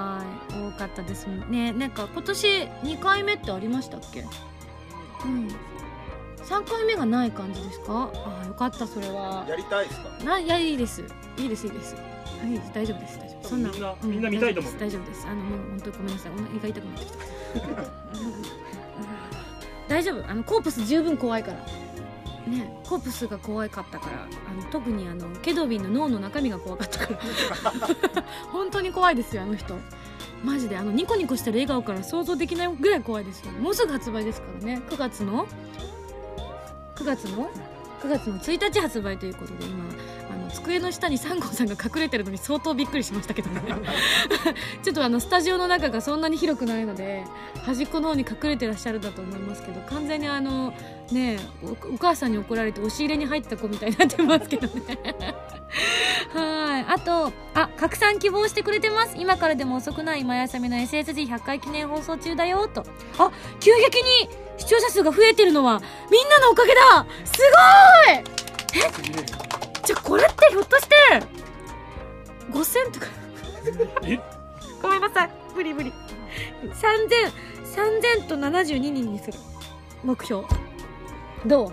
[0.51, 1.72] 多かったですね。
[1.72, 2.49] なんか今年
[2.82, 4.24] 2回目ってありましたっけ？
[5.24, 5.49] うん。
[6.45, 8.11] 3回目がない感じですか？
[8.14, 9.47] ああよかったそれは。
[9.49, 10.24] やりたいですか？
[10.24, 11.03] なやいいです。
[11.39, 11.97] いいですいいです。
[12.45, 13.18] いいです大丈夫です。
[13.18, 14.72] 大丈夫そんなみんなみんな見たいと思う。
[14.78, 15.26] 大丈夫です。
[15.26, 16.32] あのもう本当にごめんなさい。
[16.32, 17.18] お腹が痛くなってきた。
[19.89, 20.30] 大丈夫。
[20.30, 21.59] あのコープス十分怖いから
[22.47, 28.24] ねコープスが怖かったからあの特にあのケドビンの脳の中身が怖かったから。
[28.53, 29.74] 本当に怖いですよあの人。
[30.45, 33.53] マジであのニコニコしてる笑顔から想像できないぐらい怖いですよ。
[33.53, 34.82] もうすぐ発売ですからね。
[34.90, 35.47] 9月の
[36.97, 37.51] ？9月の
[38.03, 39.84] ？9月の1日発売ということで今
[40.55, 43.62] 机の下にサンゴさんが隠れてるのに相当びっくりしましたけどね。
[44.82, 47.24] ちょっとあのスタジオの中がそんなに広くないので
[47.64, 50.72] 端っこの方に隠れてらっしゃるんだと思いますけど完全にあの
[51.11, 51.38] ね
[51.92, 54.98] お母さんに怒られて押し入れに入った子みたいになってますけどね。
[56.32, 56.84] はい。
[56.88, 59.14] あとあ拡散希望してくれてます。
[59.16, 62.84] 今からでも遅くない今やさみの SSG100 回記念放送中だよと。
[63.18, 63.30] あ
[63.61, 65.80] 急激に視聴者数が増えてるのは
[66.11, 67.07] みんなのおかげだ。
[67.24, 67.40] す
[68.07, 68.24] ごい。
[69.50, 69.53] え？
[69.85, 70.95] じゃあこれってひょっとして
[72.51, 73.07] 5000とか？
[74.05, 74.18] え？
[74.82, 75.30] ごめんなさい。
[75.55, 75.93] 無理無理。
[76.62, 77.32] 3000
[78.22, 79.39] 3000と72人にする。
[80.03, 80.45] 目標。
[81.47, 81.72] どう？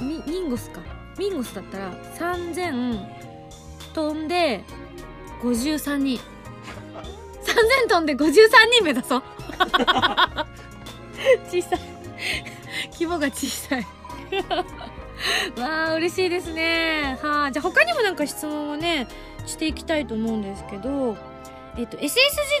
[0.00, 0.08] うん。
[0.08, 0.80] ミミンゴスか。
[1.18, 3.04] ミンゴスだったら3000
[3.94, 4.62] 飛んで
[5.42, 6.18] 53人。
[6.18, 6.22] 3000
[7.88, 8.30] 飛んで53
[8.72, 9.22] 人目指そう。
[11.50, 11.80] 小さい。
[12.92, 13.86] 規模が小さい
[15.60, 17.18] わあ嬉しいですね。
[17.22, 19.06] はあじゃあ他にもなんか質問をね
[19.46, 21.16] していきたいと思うんですけど
[21.76, 22.10] えっと、SSG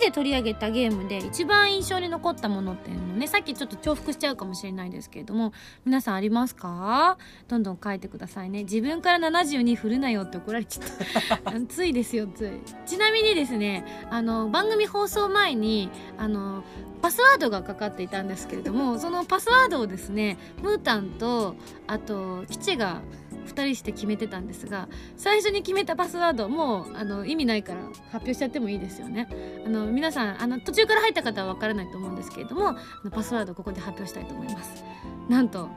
[0.02, 5.52] で取り上げたゲームで一番印象に残ったものっていうのねさっきちょっと重複しちゃうかもしれないですけれども
[5.84, 7.18] 皆さんありますか？
[7.48, 8.62] どんどん書いてくださいね。
[8.64, 11.52] 自分から72振るなよって怒られちゃった。
[11.68, 12.50] ついですよつい。
[12.86, 16.64] ちなみにですねあの番組放送前にあの
[17.02, 21.56] パスワードがかかっていたんですけれどもそのパスワードをですねムータンと
[21.86, 23.02] あと基地が
[23.46, 27.80] 2人して決めてたんですが最初に決めたパスワードもうあの意味ないから
[28.10, 29.28] 発表しちゃってもいいですよね。
[29.66, 34.84] あの皆さんあの途中から入った方は分からないと思うんですけれどもあのパスワードここで発表したいと思います。
[35.28, 35.68] なんと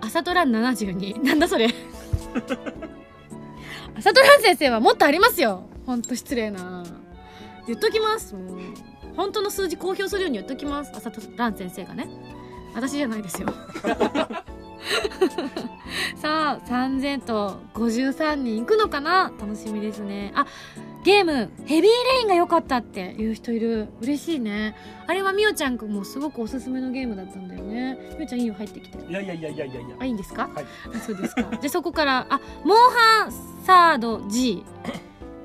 [0.00, 1.68] 朝トラン72なんだそれ。
[3.96, 5.64] 朝トラン先生はもっとありますよ。
[5.86, 6.84] ほんと失礼な。
[7.66, 8.34] 言っときます。
[8.34, 8.58] もう
[9.16, 10.92] 本当の数字公表するように言っときます。
[10.94, 12.08] 朝トラン先生がね。
[12.74, 13.48] 私じゃないですよ。
[16.16, 19.32] さあ3000と53人いくのかな？
[19.40, 20.32] 楽しみですね。
[20.34, 20.46] あ
[21.04, 23.88] ゲームヘビーレインが良かったっていう人いる。
[24.00, 24.74] 嬉しいね。
[25.06, 27.98] あれはみおちゃんもすごくおすすめのゲームだったんだよね。
[28.18, 28.98] みおちゃんいいよ入ってきて。
[29.10, 29.80] いやいやいやいやいや。
[29.80, 30.48] いやあいいんですか？
[30.54, 30.64] はい。
[30.94, 31.42] あそうですか。
[31.52, 33.32] じゃあそこからあモンハン
[33.64, 34.64] サード G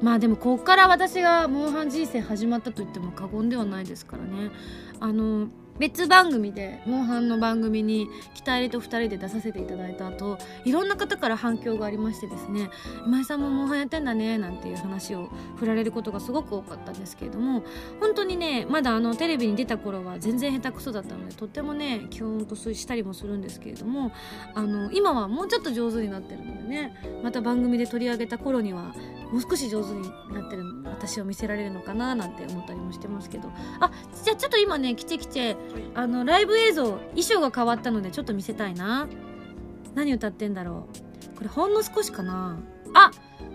[0.02, 4.52] まあでもこっから私がモンハン人生始まったと言っても過言ではないですからね。
[5.00, 5.48] あの
[5.80, 12.70] 別番組でモンハンの番組に北入と2人で出させていただいた後いろんな方から反響がありましてですね
[13.06, 17.64] 今井さんもモンハンやってんだねなんていう話を振られることがすごく多かったんですけれども
[18.00, 24.12] 本当にねまだあのテレビに出た頃は全然下手くそだったのでとってもねキュンとしたりもするんですけれども
[24.54, 26.94] あの今はもうちょっと上手になってるのでね
[27.24, 28.94] また番組で取り上げた頃には
[29.34, 33.50] もう少し上手になってる私を見せられるのかななんて思ったりもしてますけど。
[33.80, 33.92] あ
[34.24, 35.56] じゃあちょっと今ねきちきち
[35.96, 39.08] あのライブ映像衣装が変わったのでちょっと見せたいな。
[39.96, 40.88] 何歌ってんだろ
[41.34, 41.36] う。
[41.36, 42.60] これほんの少しかな。
[42.94, 43.10] あ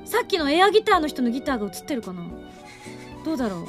[0.05, 2.25] さっきのエアギターの人のギターが映ってるかな。
[3.25, 3.67] どうだろう。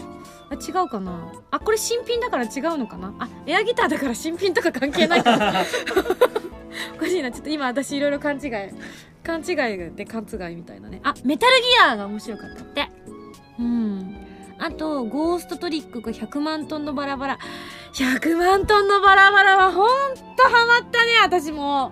[0.49, 1.31] あ違うかな。
[1.51, 2.49] あこれ新品だから違う
[2.79, 3.13] のかな。
[3.19, 5.53] あエアギターだから新品とか関係ないかな
[6.95, 8.51] おかしいなちょっと今私いろいろ勘違い
[9.23, 11.01] 勘違いで勘違いみたいなね。
[11.03, 12.89] あメタルギアが面白かったって。
[13.59, 14.15] うん。
[14.57, 17.39] あとゴーストトリックが100万トンのバラバラ。
[17.93, 21.91] 100万トンのバラバラはほんとハマったね私も。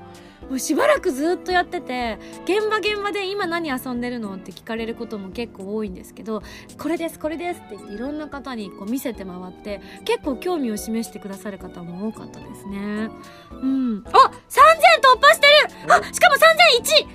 [0.49, 6.41] もうしばらくずっとやってて現場現場で今何遊んでるのって聞かれることも結構多いんですけど
[6.77, 13.09] これですこれですって言っていろんな方にこう見せて回って結構興味を示してくださる方も多かったですね。
[13.51, 14.03] うん。
[14.05, 15.93] あ3000突破してる！
[15.93, 17.07] あしかも3001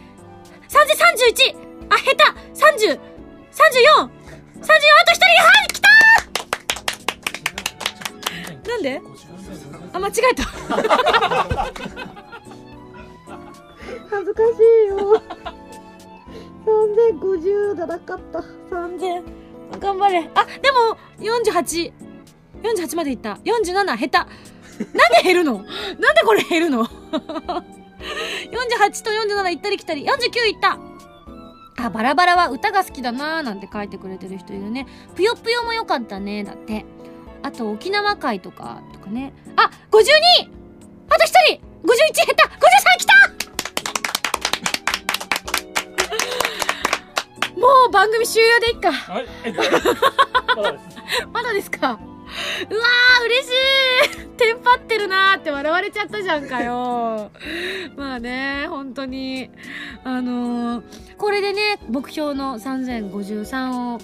[0.69, 1.57] 3031
[1.91, 2.23] あ下手
[2.55, 2.99] ！30 34 34
[4.01, 5.81] あと1人はい来
[8.63, 9.01] たなんで？
[9.95, 10.43] あ間違えた
[14.11, 14.49] 恥ずかし
[14.87, 15.23] いよ。
[16.65, 18.39] 3050じゃなかった。
[18.71, 19.23] 3000
[19.79, 20.31] 頑張れ。
[20.35, 21.93] あでも48
[22.63, 23.39] 48までいった。
[23.45, 25.59] 47下手なんで減るの？
[25.59, 26.91] なんでこれ減るの？48
[29.05, 30.05] と47行ったり来たり。
[30.05, 30.79] 49行った。
[31.85, 34.87] あバラバラは歌が好きだなーなんて書いてくれてる人いるね。
[35.17, 36.45] ぷよぷよも良かったね。
[36.45, 36.85] だって。
[37.43, 39.33] あと沖縄会とかとかね。
[39.57, 40.05] あ52
[41.09, 41.27] あと1
[41.57, 41.73] 人。
[41.83, 42.37] 51下手53
[42.99, 43.13] 来た。
[47.57, 48.93] もう番組終了でいっか。
[48.93, 49.27] はい。
[49.45, 51.99] えっとまだですまだですか？
[52.71, 53.51] うわー嬉し
[54.25, 54.27] い。
[54.39, 57.31] テンパってるなーって笑われちゃったじゃんかよ。
[57.97, 59.51] まあね本当に。
[60.05, 60.85] あのー
[61.19, 63.99] これでね目標の3053を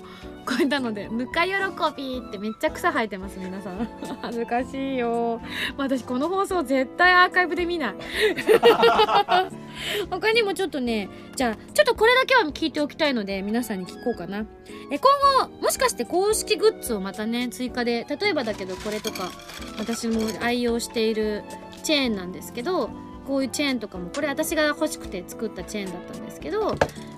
[0.49, 1.53] 超えたのでぬか喜
[1.97, 3.87] びってめっちゃ草生えてます皆さん。
[4.23, 5.41] 恥ずかしいよ。
[5.77, 7.95] 私この放送絶対アーカイブで見ない。
[10.11, 14.47] 他にもちょっとねじゃあちょっとこれだけは聞いておきたいので皆さんに聞こうかな。
[14.91, 15.11] え今
[15.47, 19.31] 後もしかして公式グッズをまたね追加で例えばだけどこれとか
[19.79, 21.43] 私も愛用している
[21.83, 22.89] チェーンなんですけど
[23.27, 26.75] こういうチェーンとかもこれ私が欲しくて作ったチェーンだったんですけど、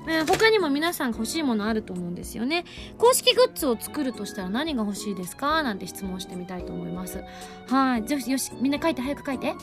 [0.09, 2.65] えー他にも皆さん欲しいものあると思うんですよね。
[2.99, 5.63] 公式グッズを作るとしたら何が欲しいですか？
[5.63, 7.23] なんて質問してみたいと思います。
[7.69, 8.05] はい。
[8.05, 9.55] じゃあよしみんな書いて早く書いて。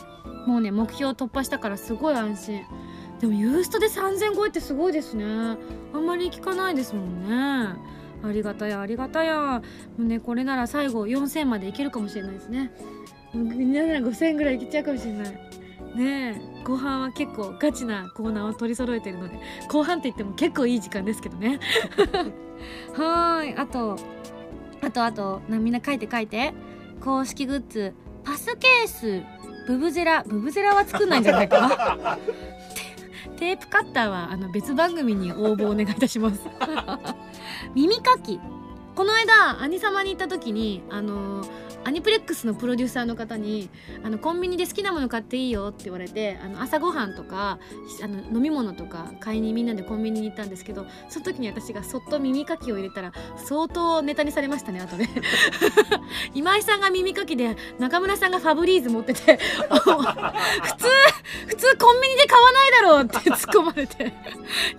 [0.46, 2.62] もうね目標突破したからすごい安心。
[3.20, 5.24] でもユーストで3000超えってすごいですね。
[5.92, 7.74] あんまり聞かないですもんね。
[8.22, 9.62] ありがたやありがたや。
[9.96, 12.70] もうねこれなら最後4000までいけるかもしれないですね。
[13.34, 15.47] みんななら5000ぐらいいけちゃうかもしれない。
[15.98, 19.38] ねえ後半は結構ガチなコーナーを取り揃えてるので
[19.68, 21.58] 後半って言っても結構いい時間ですけどね。
[22.94, 23.56] はーい。
[23.56, 23.96] あと
[24.80, 26.54] あとあとなみんな書いて書いて。
[27.00, 27.94] 公式グッズ。
[28.24, 29.22] パスケース。
[29.66, 30.24] ブブゼラ。
[30.24, 32.18] ブブゼラは作んないんじゃないかな。
[33.36, 36.40] テテープカッターはあの別番組に応募お願いいたします。
[37.74, 38.40] 耳かき。
[38.94, 41.44] この間兄様に行った時にあの
[41.84, 43.70] アニプレックスのプロデューサーの方に
[44.02, 47.58] あのコンビニで好きなもの買っていいよって言われてあの朝ごはんとか
[48.02, 55.08] あの飲み物とか買いにみんなでコンビニに行ったんですけどその時に私がそっと耳かきを入れたら相当ネタにされましたね後で。
[56.34, 59.78] 今井さんが耳かきで中村さんがファブリーズ持ってて普
[60.76, 60.88] 通
[61.46, 64.12] 普通コンビニで買わないだろうって 突っ込まれて。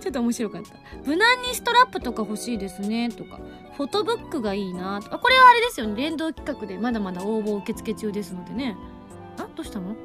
[0.00, 0.70] ちょっと面白かった。
[1.04, 3.38] 無難にストラップとか欲しいですねとか
[3.80, 5.00] フォトブックがいいな。
[5.00, 5.96] とあこれはあれですよね。
[5.96, 8.76] 連動企画でまだまだ応募受付中ですのでね。
[9.38, 9.96] あどうしたの？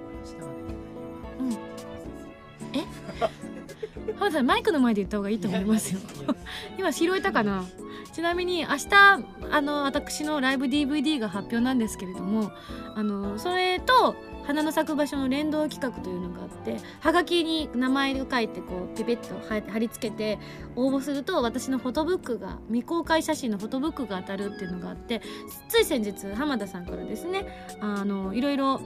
[4.18, 6.00] 浜田さんマイクの前で言った方がいいと思いますよ。
[6.80, 7.66] 今拾えたかな？
[8.14, 8.88] ちなみに明日
[9.52, 12.54] あの私のライブ DVD が発表なんですけれども
[12.96, 14.16] あのそれと
[14.46, 20.40] 花の咲く場所の連動企画というのがあってはがきに名前を書いてこうペペッと貼貼り付けて
[20.76, 25.22] 応募すると私のフォトブックが未公開写真のフォトブックが当たるっていうのがあって
[25.68, 28.82] つい先日浜田さんからですねあのいろいろ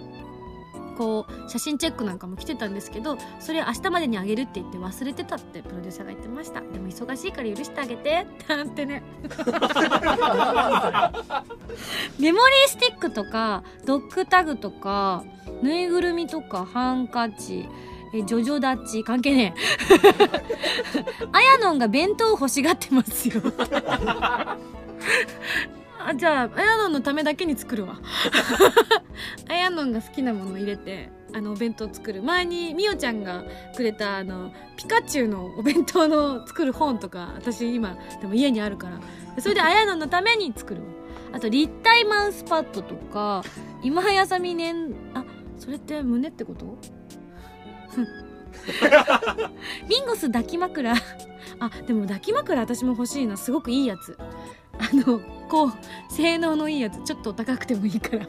[0.99, 6.60] こう写真チェックなんかも来てたんですけどそれ明日までにあげるって言って忘れてたってプロデューサーが言ってました。
[6.60, 8.28] でも忙しいから許してあげて。
[8.49, 9.01] なんてね。
[12.20, 15.24] メモリースティックとかドッグタグとか
[15.62, 17.68] ぬいぐるみとかハンカチ
[18.14, 19.60] えジョジョダッチ関係ねえ。
[21.32, 23.41] あやのんが弁当欲しがってますよ。
[26.01, 27.99] あじゃああやのんのためだけに作るわ。
[29.47, 32.24] あやのんが好きなものを入れてあのお弁当作る。
[32.24, 33.43] 前にみおちゃんが
[33.76, 38.99] くれたあのピカチュウのお弁当の作る本とか私今でも家にあるから。
[39.39, 40.88] それであやのんのために作るわ。
[41.32, 43.43] あと立体マウスパッドとか
[43.84, 45.24] 今はやさみねんあ
[45.60, 46.78] それって胸ってこと？
[49.88, 50.93] ミンゴス抱き枕。
[50.93, 50.97] あ
[51.86, 54.18] でも抱き枕私も欲しいなすごくいいやつ。
[54.20, 55.74] あのこう
[56.10, 57.03] 性能のいいやつ。
[57.03, 58.28] ちょっと高くてもいいから。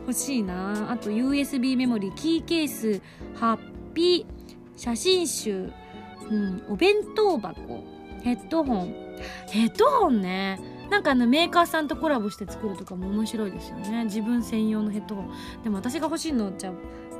[0.00, 0.90] 欲しいな。
[0.90, 2.14] あと USB メモリー。
[2.14, 3.00] キーケース
[3.34, 3.58] ハッ
[3.92, 4.32] ピー
[4.76, 5.70] 写真集、
[6.30, 7.84] うん、お弁当箱。
[8.22, 8.94] ヘッドホン。
[9.48, 10.58] ヘッドホンね。
[10.92, 14.04] なんかあのメーカーさんとコラボして作るとかも面白いですよね。
[14.04, 15.30] 自分専用のヘッドホン。
[15.64, 16.72] でも私が欲しいのじゃあ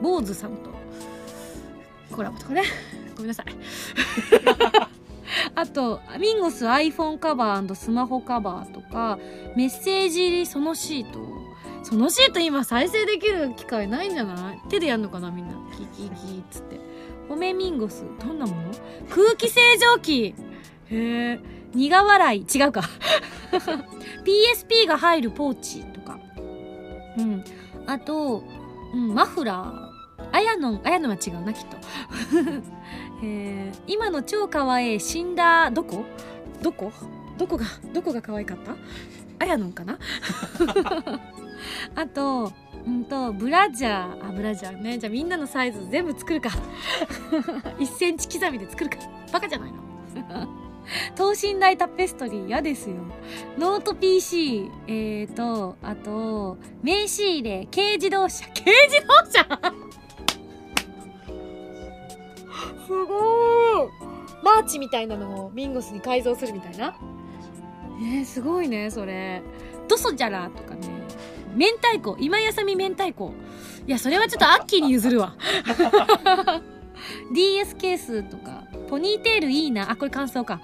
[0.03, 0.71] 坊主さんと
[2.15, 2.65] コラボとかね。
[3.17, 3.47] ごめんなさい。
[5.57, 9.19] あとミンゴス iPhone カバースマホカバーとか
[9.57, 11.21] メッセージ入りそのシート。
[11.83, 14.61] そのシート今再生できる機会ないんじゃない？
[14.69, 15.55] 手でやんのかなみんな。
[15.73, 16.11] キキキっ
[16.51, 16.79] つって。
[17.31, 18.71] 褒めミンゴスどんなもの？
[19.09, 20.35] 空気清浄機。
[20.91, 21.41] へえ。
[21.75, 22.83] 苦笑い違うか。
[24.25, 26.19] PSP が入るポーチとか。
[27.19, 27.45] うん。
[27.87, 28.43] あと、
[28.95, 29.93] うん、マフラー。
[30.31, 31.77] あやのんあやのんは違うなきっと。
[33.23, 33.79] えー。
[33.87, 36.05] 今の超可愛いい死んだどこ？
[36.63, 36.93] どこ？
[37.39, 38.77] どこがどこが可愛かった？
[39.41, 39.99] あやのんかな？
[41.97, 42.53] あと
[42.87, 44.29] うんとブラジャー。
[44.29, 44.99] あブラジャーね。
[44.99, 46.51] じゃあみんなのサイズ全部作るか。
[47.79, 48.97] 1センチ刻みで作るか。
[49.33, 50.62] バカじゃないの？
[51.17, 52.97] 等身大タペストリー嫌ですよ。
[53.59, 58.45] ノート PC えーとあと名刺入れ軽自動車。
[58.49, 59.73] 軽自動車？
[62.87, 63.89] すごい。
[64.43, 66.95] マーチみたいなのをミンゴスに改造するみたいな？
[68.01, 69.43] えー、すごいねそれ。
[69.89, 70.81] ドソジャラとかね。
[71.55, 72.17] 明太子。
[72.19, 73.33] 今やさみ明太子。
[73.87, 75.37] いやそれはちょっとアッキーに譲るわ。
[77.33, 78.62] DS ケースとか
[78.93, 79.91] ポニーテールいいな。
[79.91, 80.61] あこれ感想か。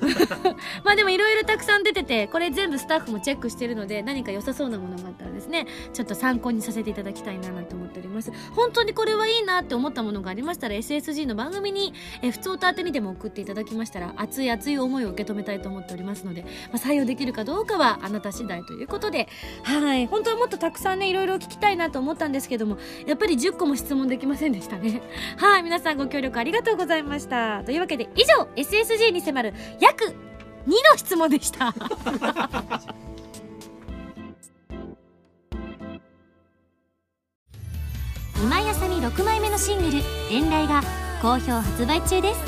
[0.84, 8.32] まあでもいろいろたくさん出ててこれ全部スタッフもチェックしてるので何か良さそうなものがあったらですねちょっと参考にさせていただきたいななんて思っております。
[8.54, 11.92] 本当にこれはいいなって思ったものがありましたら SSG の番組に、
[12.22, 19.28] え普通歌宛てにでも送っていただきましたら熱い熱い思いを受け止めたいと思っておりますので、まあ、採用できるかどうかはあなた次第ということで
[19.62, 20.06] はい。
[20.06, 25.02] 本当はもっとたくさんねいろいろ聞きたいなと思ったんですけどもやっぱり10個も質問できませんでしたね。
[25.36, 25.62] はい。
[25.62, 27.62] 皆さんご協力ありがとうございました。
[27.64, 29.54] というわけで以上 SSG に迫る
[29.90, 31.74] 約2の質問でした。
[38.40, 39.98] 今井あさみ6枚目のシングル
[40.30, 40.82] 「遠雷」が
[41.20, 42.40] 好評発売中です。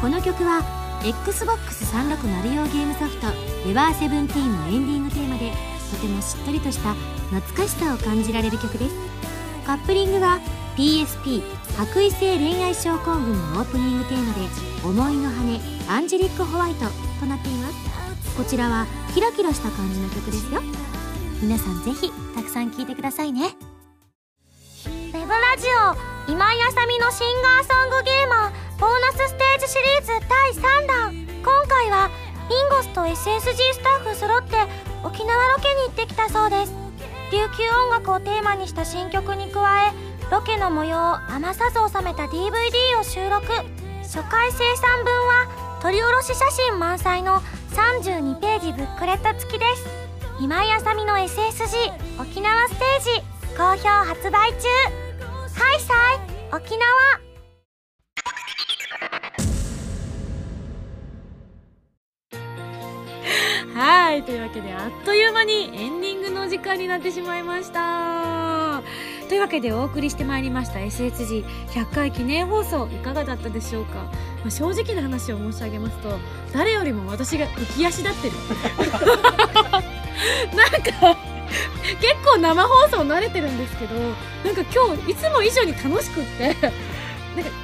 [0.00, 0.62] この曲は
[1.02, 3.26] XBOX360 用ゲームソフト
[3.68, 5.52] 「エヴァーセブンティーン」のエンディングテーマで
[5.90, 6.94] とてもしっとりとした
[7.30, 8.94] 懐かしさを感じられる曲です。
[9.66, 10.40] カップリングは
[10.76, 11.42] PSP
[11.76, 14.40] 白衣性恋愛症候群のオープニングテーマで
[14.82, 16.86] 「思いの羽アンジェリック・ホワイト」
[17.18, 17.74] となっています。
[18.36, 20.62] こちらはキラキラした感じの曲ですよ。
[21.42, 23.56] 皆さんぜひたくさん聴いてくださいね。
[24.86, 25.66] ウェブラジ
[26.28, 31.12] オ今井あさみのシンガーソングゲーマーボーナスステージシリーズ第3弾。
[31.42, 32.08] 今回は
[32.48, 34.56] ミンゴスと SSG スタッフ揃って
[35.02, 36.72] 沖縄ロケに行ってきたそうです。
[37.32, 39.92] 琉球音楽をテーマにした新曲に加え
[40.30, 43.46] ロケの模様を余さず収めた DVD を収録。
[44.02, 49.86] 初回生産分は撮り下ろし写真満載の32ページブックレット付きです。
[50.38, 54.68] 今井あさみの SSG 沖縄ステージ好評発売中。
[55.54, 56.18] ハイサイ
[56.52, 56.84] 沖縄。
[63.74, 68.69] はいというわけであっという間にエンディングの時間になってしまいました。
[69.30, 74.10] というわけでお送りしてまいりました SSG100 回記念放送いかがだったでしょうか、
[74.40, 76.18] まあ、正直な話を申し上げますと
[76.52, 78.34] 誰よりも私が浮き足立ってる。
[80.52, 80.70] なん
[81.12, 81.16] か
[82.00, 84.10] 結構生放送慣れてるんですけどな
[84.50, 86.72] んか今日いつも以上に楽しくってなんか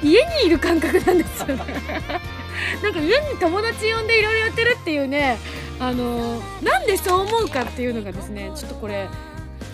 [0.01, 1.65] 家にいる感覚なんですよね。
[2.81, 5.37] なんか家に友達呼んでいろいろやってるっていうね
[5.81, 9.09] あのなんでそう思うかっていうのがですねちょっとこれ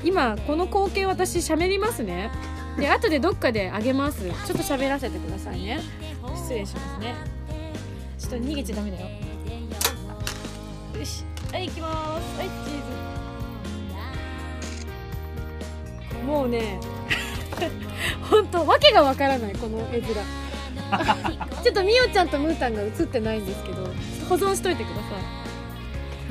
[0.03, 2.31] 今この光景私喋りますね。
[2.77, 4.21] で後でどっかであげます。
[4.21, 5.79] ちょっと喋らせてくださいね。
[6.35, 7.15] 失礼しますね。
[8.17, 9.07] ちょっと逃げちゃダメだよ。
[10.99, 11.23] よし。
[11.51, 12.37] はい行きます。
[12.37, 12.75] はいチー
[16.19, 16.25] ズ。
[16.25, 16.79] もうね
[18.29, 20.43] 本当わけがわからないこの絵面。
[21.63, 23.83] ちょっとみおちゃんとムータンが映ってないんですけど
[24.29, 25.42] 保存しといてください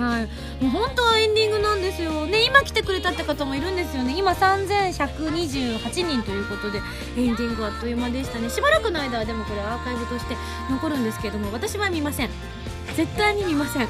[0.03, 0.23] はい、
[0.63, 2.27] もう本当はエンディングなんですよ。
[2.27, 4.15] ね今来てくれたって方もいるんですよね。
[4.17, 6.79] 今3128人ということで
[7.17, 8.51] エンディングあっという間でしたね。
[8.51, 10.37] しばらくの間はでもこれアーカイブとして
[10.71, 12.31] 残るんですけれども私は見ません。
[12.97, 13.89] 絶対に見ません。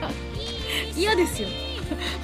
[0.96, 1.48] 嫌ですよ。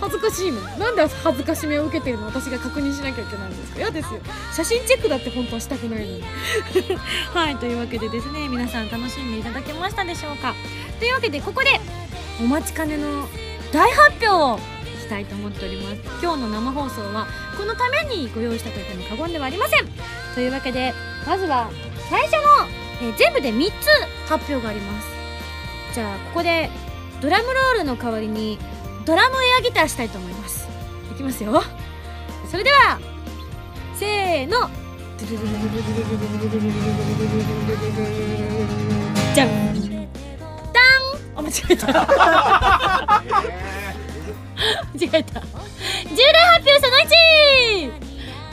[0.00, 0.78] 恥ずかしいもん。
[0.78, 2.26] なんで恥ずかしめを受けてるの？
[2.26, 3.78] 私が確認しなきゃいけないんですか？
[3.78, 4.20] 嫌ですよ。
[4.54, 6.22] 写真チェックだって本当はしたくないのに。
[7.34, 7.56] はい。
[7.56, 10.54] というわけでですね皆さん楽しんでいただけましたでしょうか？
[10.98, 11.80] というわけでここで
[12.40, 13.28] お待ちかねの
[13.72, 14.58] 大発表を
[14.98, 16.00] したいと思っております。
[16.22, 17.26] 今日の生放送は
[17.56, 19.86] このためにご用意したと言っても過言ではありません。
[20.34, 20.94] というわけで
[21.26, 21.70] まずは
[22.08, 22.38] 最初の、
[23.02, 25.08] えー全部で3つ発表があります。
[25.94, 26.70] じゃあここで
[27.20, 28.58] ドラムロールの代わりに
[29.04, 30.68] ドラムエアギターしたいと思います。
[31.12, 31.62] いきますよ。
[32.50, 32.98] それでは
[33.94, 34.70] せーの。
[39.34, 39.89] じゃん。
[41.36, 41.86] あ間違えた。
[44.94, 45.40] 間違えた。
[45.40, 45.52] 重
[46.32, 46.96] 大発表その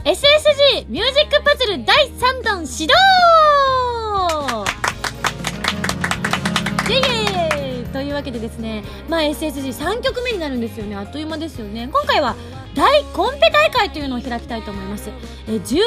[0.06, 2.94] 1SSG ミュージックパズル第3弾始動。
[6.90, 6.98] イエ
[7.80, 10.96] イイというわけでですね、まあ、SSG3 曲目になるんですよね。
[10.96, 11.90] あっという間ですよね。
[11.92, 12.36] 今回は
[12.78, 15.10] 大コンペ大会というのを開きたいと思います。
[15.48, 15.82] え10人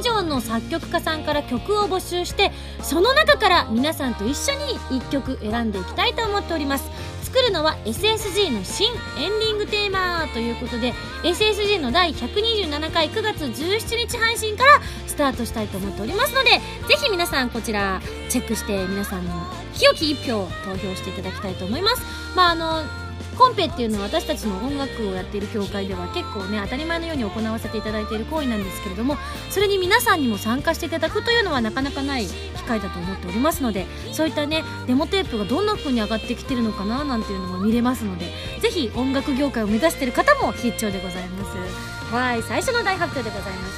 [0.00, 6.90] 以上の作曲家さんから曲を募集してその中から皆さんと一緒に1曲選んでいきたいと思っております。
[7.22, 16.60] 作るのは SSG の新エンディングテーマということで SSG の第127回9月17日配信からスタートしたいと思っておりますのでぜ
[17.00, 22.02] ひ皆さんこちらチェックして皆さんの清き一票を投票していただきたいと思います。
[22.34, 23.09] まああの
[23.40, 29.16] コンペっていうのは私たちの音楽をやっている協会では結構ね当たり前のように行わせていただいている行為なんですけれども
[29.48, 38.26] それに皆さんにも参加していただくというのはなかなかない機会だと思っておりますのでそういったねデモテープがどんな風に上がってきてるのかななんていうのも見れますので
[38.60, 42.14] ぜひ音楽業界を目指している方も必聴でございます。
[42.14, 43.74] はい最初の大発表でございまし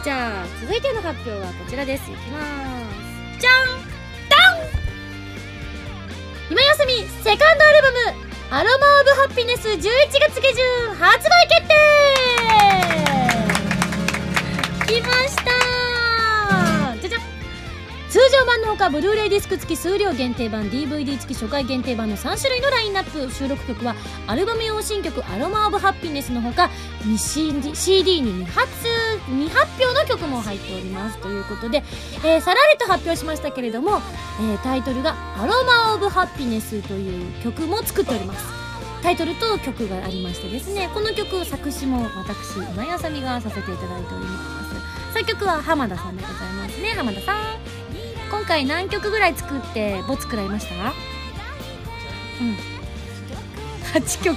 [0.00, 2.10] たじゃあ続いての発表はこちらです。
[2.10, 3.40] いきます。
[3.40, 3.66] じゃん。
[4.28, 4.68] ダン。
[6.50, 11.74] 今休みセカンドアルバム「アロマ・オブ・ハピネス」11月下旬発売決定
[14.86, 15.42] 来ました
[17.00, 17.18] じゃじゃ
[18.08, 23.96] 通常版のほかブルーレイディスク付き数量限定版 DVD 付き初回限定版の3種類のラインナップ収録曲は
[24.28, 26.70] アルバム用新曲「アロマ・オブ・ハッピネス」のほか
[27.16, 28.70] CD, に未発
[29.28, 31.82] 未発表の曲も入っておりますということで、
[32.24, 34.00] えーさらりと発表しましたけれども、
[34.40, 38.44] えータイトルが「アロマ・オブ・ハッピネス」という曲も作っております。
[39.02, 44.38] タイトルと曲がありましてですねこの曲作詞も私今井あさみがさせていただいておりま
[45.12, 45.14] す。
[45.14, 46.94] 作曲は浜田さんでございますね。
[46.96, 47.44] 浜田さん
[48.30, 50.74] 今回何曲ぐらい作ってボツ食らいました？
[50.74, 50.78] う
[52.44, 52.56] ん。
[54.02, 54.36] 8曲。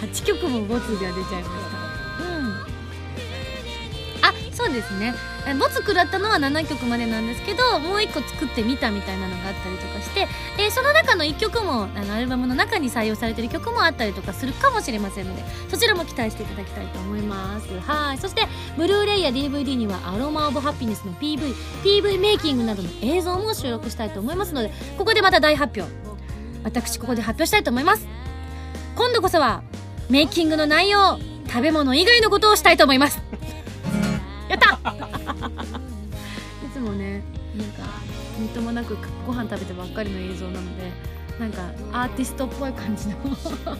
[0.00, 1.77] 8曲もボツが出ちゃいました。
[4.58, 5.14] そうですね。
[5.46, 10.26] えボツ食らったのは7曲までなんですけどもう1個作ってみたみたいなのがあったりとかして、
[10.58, 17.68] えーその中の1曲もあのアルバムの中に採用されてる曲もあったりとかするかもしれませんのでそちらも期待していただきたいと思います。
[17.86, 18.18] はい。
[18.18, 21.54] そしてブルーレイや DVD には「アロマ・オブ・ハピネス」の PV
[21.84, 25.96] PV メイキングなどの映像も収録したいと思いますのでここでまた大発表。
[26.64, 28.08] 私ここで発表したいと思います。
[28.96, 29.62] 今度こそは
[30.10, 33.22] メイキングの内容食べ物以外のことをしたいと思います。
[34.48, 34.78] やった。
[36.66, 37.22] いつもね
[37.56, 37.82] なんか
[38.38, 38.96] みっともなく
[39.26, 40.92] ご飯食べてばっかりの映像なので
[41.38, 43.16] なんかアーティストっぽい感じの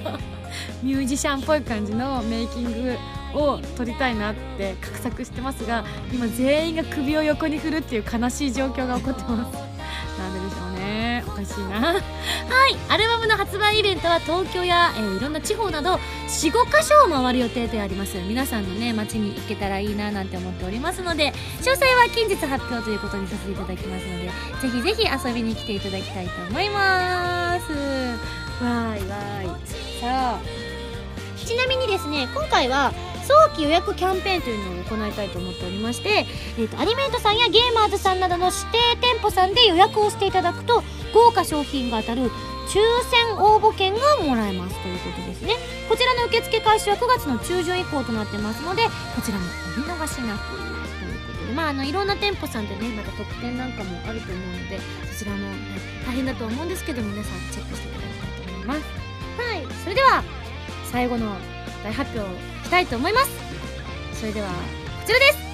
[0.83, 2.97] ミュージシャンっぽい感じのメイキング
[3.35, 9.68] を撮りたいなって画策してますが今全員が首を横に振るっていう悲しい状況が起こってます。
[11.39, 11.93] おかしいな。
[11.93, 12.03] はい。
[12.89, 15.95] アルバムの発売イベントは東京や、えーいろんな地方など
[16.27, 18.19] 45カ所を回る予定であります。
[18.19, 27.73] 皆さんのね街に行けたらいいななんて思っておりますので詳細は近日発表ということにさせていただきますのでぜひぜひ遊びに来ていただきたいと思います。
[27.73, 30.01] わーいわーい。
[30.01, 30.41] さあ。
[31.37, 32.93] ちなみにですね今回は
[33.29, 36.25] 早期予約キャンペーンというのを行いたいと思っておりまして、
[36.59, 42.31] えー、とアニメントさんやゲーマーズさんなどの指定店舗さんで予約をしていただくと豪華商品が当たる
[42.69, 45.55] 抽選応募券がもらえますということですね。
[45.89, 48.85] こちらの受付開始は9月の中旬以降となってますので
[49.17, 49.45] こちらも
[49.77, 54.81] お見逃しなくということでまああのいろんな店舗さんでねまた特典なんかもあると思うので
[55.13, 55.57] そちらも、ね、
[56.07, 58.81] 大変だと思うんですけど皆さんチェックしていただきたいと思います。
[59.39, 59.67] はい。
[59.83, 60.23] それでは
[60.93, 61.37] 最後の
[61.83, 63.31] 大発表きたいと思います。
[64.13, 64.53] それではこ
[65.07, 65.48] ちらです。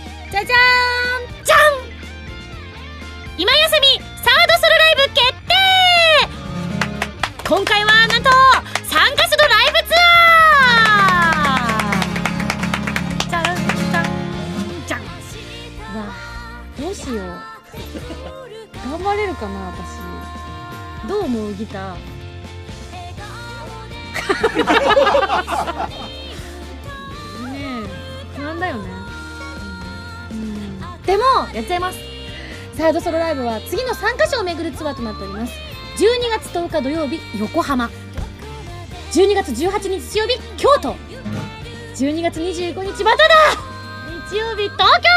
[32.84, 35.54] サードソロライブは次の3カ所を巡るツアーとなっております。
[35.96, 37.88] 12月10日土曜日横浜。
[39.10, 40.94] 12月18日日曜日京都。
[41.94, 43.34] 12月25日まただ。
[44.28, 45.08] 日曜日東京。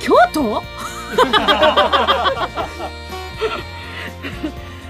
[0.00, 0.62] 京都？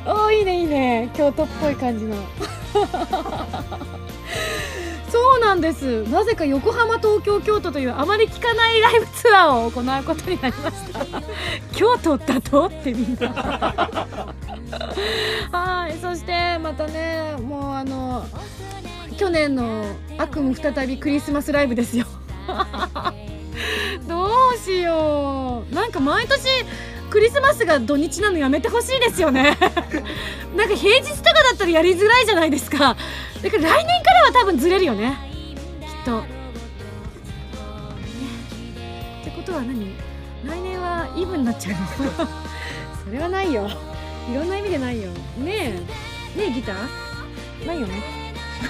[0.12, 1.10] おーいいねいいね。
[1.16, 2.16] 京都っぽい感じの。
[5.54, 6.02] なんです。
[6.10, 11.06] なぜか横浜東京京都というあまり聞かないライブツアーを行うことになりました。
[11.72, 12.66] 京都だと？
[12.66, 13.28] ってみんな。
[15.52, 18.26] はいそしてまたねもうあの
[19.16, 19.84] 去年の
[20.18, 22.06] 悪夢再びクリスマスライブですよ。
[24.08, 25.74] どうしよう。
[25.74, 26.48] なんか毎年
[27.10, 29.56] クリスマスが土日なのやめてほしいですよね。
[30.56, 32.78] なんか平日とかだったらやりづらいじゃないですか。
[32.78, 35.32] だから来年からは多分ずれるよね。
[39.56, 39.94] は何？
[40.46, 42.28] 来年はイブになっちゃうの？
[43.04, 43.68] それはないよ。
[44.30, 45.10] いろんな意味でないよ。
[45.38, 45.74] ね
[46.36, 46.38] え。
[46.38, 47.66] ねえギター？
[47.66, 48.02] ないよね。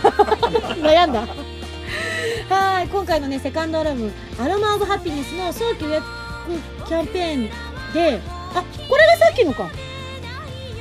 [0.82, 1.26] 悩んだ。
[2.48, 6.04] はい今回のねセカンドアルバム「アロマ・オブ・ハピネス」の早期予約
[6.86, 7.50] キャンペーン
[7.94, 8.20] で
[8.54, 9.68] あこれがさっきのか。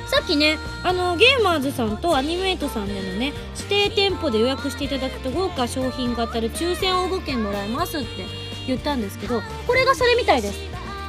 [0.08, 8.26] さっきねあのゲーマーズさんとアニメイトさんでのね指定店舗で予約していただくと豪華商品が当たる抽選応募券もらえますって
[8.68, 10.59] 言ったんですけどこれがそれみたいです、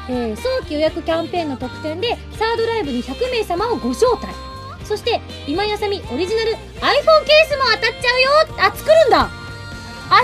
[0.09, 4.29] えー早期予約キャンペーンの特典でサードライブに100名様をご招待。
[4.85, 6.97] そして今やさみオリジナル iPhone ケー
[7.49, 9.31] スも当たっちゃうよあ作るんだ。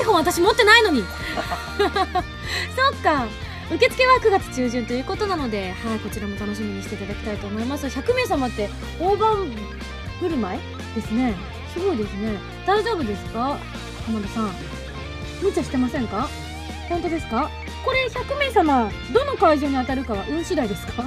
[0.04, 1.02] iPhone 私持ってないのに。
[1.80, 3.26] そっか。
[3.72, 7.86] 受付は9月中旬ということなので、はい、こちらも楽しみにしていただきたいと思います。
[7.86, 8.68] 100名様って
[9.00, 9.50] 大盤
[10.20, 10.60] 振る舞い
[10.94, 11.34] ですね。
[11.72, 12.38] すごいですね。
[12.66, 13.56] 大丈夫ですか？
[14.06, 14.50] 浜田さん。
[15.40, 16.28] 無茶してませんか？
[16.90, 17.48] 本当ですか？
[17.84, 21.04] これ100名様どの会場に当たるかは運次第ですか？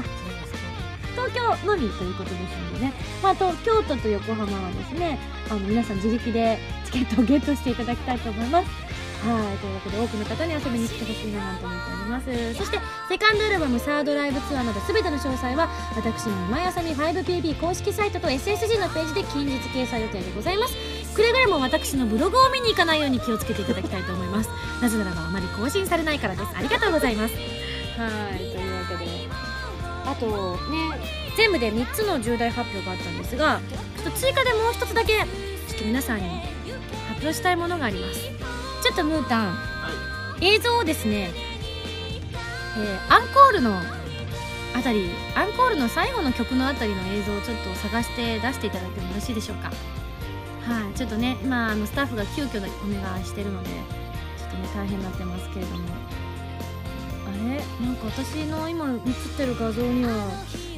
[1.11, 2.39] 東京のみということです
[2.73, 5.19] のでね、まあ、と京都と横浜はですね
[5.49, 8.67] あの皆さん自力でチケットをゲットしていただきたいと思います。
[9.23, 12.53] はいというわけで多くの方に遊びに来てほしいななんて思っております。
[12.55, 12.77] そして
[13.07, 20.73] セカンドアルバムサードライブツアーなど全ての詳細は私の毎朝に 5PB 公式サイトと SSG のページで近日掲載予定でございます。
[21.13, 24.49] くれぐれも私のブログを見に行かないように気をつけていただきたいと思います。
[24.81, 26.47] なぜならばあまり更新されないからです。
[26.55, 27.33] ありがとうございます。
[27.33, 27.39] は
[28.35, 28.37] い。
[28.37, 29.27] というわけで。
[30.05, 30.99] あとね
[31.37, 33.59] 全部で3つの重大発表があったんですが
[33.97, 35.23] ちょっと追加でもう一つだけちょ
[35.75, 36.23] っと皆さんに
[37.07, 38.19] 発表したいものがあります。
[38.83, 39.57] ちょっとムータン、
[40.41, 41.31] 映像をですね、
[42.77, 43.79] えーアンコールの
[44.75, 49.71] あたりアンコールの最後の曲のあたりの映像をちょっと探して出していただいてもよろしいでしょうか
[50.63, 52.61] はいちょっとね今ああのスタッフが急遽でお
[53.03, 53.75] 願いしてるのでちょ
[54.47, 55.83] っとね大変になってますけれども
[57.27, 57.85] あれ？
[57.85, 58.99] なんか私の今映っ
[59.37, 60.11] てる画像には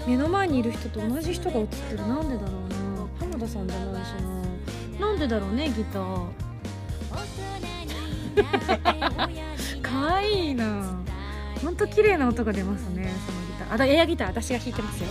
[0.07, 2.07] 目の前にいる人と同じ人が映ってる？
[2.07, 2.75] なんでだろうな
[3.19, 4.09] 浜田さんじゃないし
[4.99, 6.25] ななんでだろうねギター。
[9.81, 10.99] かわいいな。
[11.63, 13.73] ほんと綺麗な音が出ますねそのギター。
[13.73, 15.09] あだエアギター私が弾いてますよ。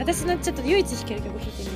[0.00, 1.74] 私のちょっと唯一弾ける曲弾いてみる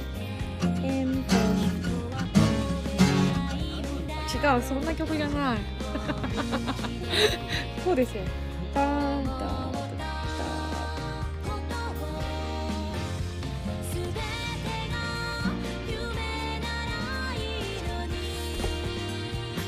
[4.34, 5.58] 違うそんな曲じゃない。
[7.84, 8.22] こうですよ。
[8.72, 9.52] ターンターンタ分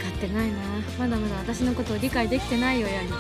[0.03, 0.57] かってないな。
[0.99, 3.17] まだまだ私のことを理解できてないよヤギだ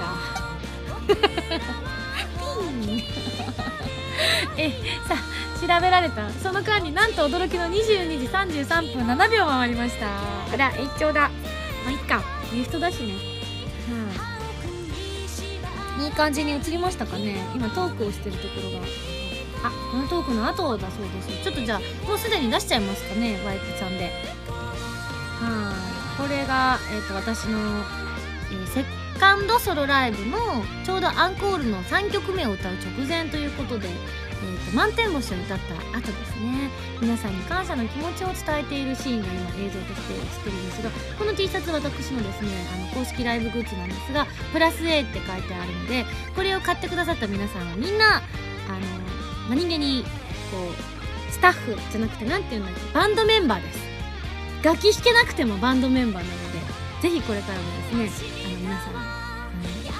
[2.87, 3.03] ピン
[4.57, 4.71] え
[5.09, 5.19] さあ
[5.59, 6.29] 調べられた。
[6.43, 10.07] その間になんと驚きの22時33分7秒回りました。
[10.07, 11.31] あら延長だ。
[11.85, 12.23] まあいっか。
[12.53, 13.14] リフトだしね。
[13.14, 13.19] は
[15.99, 16.05] い。
[16.05, 17.37] いい感じに映りましたかね。
[17.55, 18.87] 今トークをしてるところが。
[19.64, 21.43] あこのトークの後だそうです。
[21.43, 24.05] ちょっとじゃあもうすでに出しちゃいますかねワイプさんで。
[24.05, 24.12] はい。
[26.21, 27.59] これが、えー、と私の、
[28.51, 28.85] えーセ
[29.19, 30.39] カンドソロライブの
[30.85, 36.71] ちょうどアンコールの3曲目を歌う直前ということで、えー、と満天星を歌った後ですね。
[37.01, 48.27] 皆さんに感謝の気持ちを伝えているシーンが今映像として映ってるんですがこの T シャツ私のですねあの公式ライブグッズなんですがプラス A って書いてあるのでこれを買ってくださった皆さんはみんなあの
[49.51, 50.09] 何気にこ
[51.29, 53.87] うスタッフじゃなくて何て言うんだっけバンドメンバーです。
[54.62, 56.59] 楽器弾けなくてもバンドメンバーなので
[57.03, 57.64] ぜひこれからも
[57.95, 58.36] ですね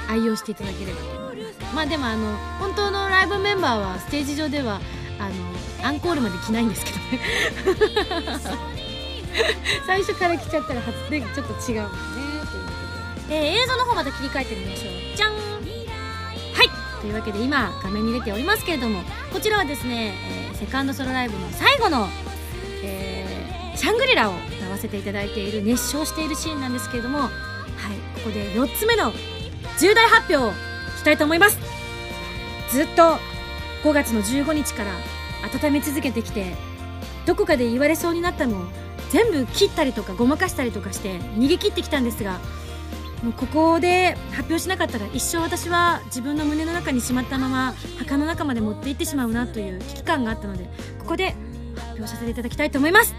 [0.09, 1.07] 愛用していただければと。
[1.07, 4.81] 思いますまあでもあの本当のライブメンバーはステージ上では
[5.19, 5.35] あの
[5.87, 7.21] アンコールまで着ないんですけどね。
[9.87, 11.97] 最初から着ちゃったら初でちょっと違うもんね
[12.51, 12.71] というこ
[13.27, 15.17] とで、えー映像の方また切り替えてみましょう。
[15.17, 15.33] じゃん。
[15.33, 15.39] は
[16.63, 17.01] い。
[17.01, 19.03] というわけで今画面に出ておりますけれども
[19.33, 20.15] こちらはですね、
[20.51, 22.09] えーセカンドソロライブの最後の、
[22.83, 27.31] えーシャングリラを歌わせていただいている熱唱しているシーンなんですけれどもはい。
[28.15, 29.13] ここで4つ目の
[29.79, 30.53] 重大発表を
[30.97, 31.59] したいと思います。
[32.71, 33.19] ずっと
[33.83, 34.93] 5月の15日から
[35.65, 36.55] 温め続けてきて
[37.25, 38.65] どこかで言われそうになったのを
[39.11, 42.41] 全部切ったりとかごまかしたりとかして逃げ切ってきたんですが
[43.23, 50.69] もうここで発表しなかったら一生私は自分の胸の中にしまったまま墓の中まで持って行ってしまうなという危機感があったので
[50.99, 51.35] ここで
[51.77, 53.15] 発表させていただきたいと思います。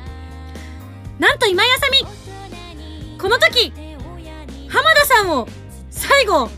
[1.20, 3.74] なんと今井あさみこの時
[4.70, 5.47] 浜田さんを
[5.98, 6.50] 最後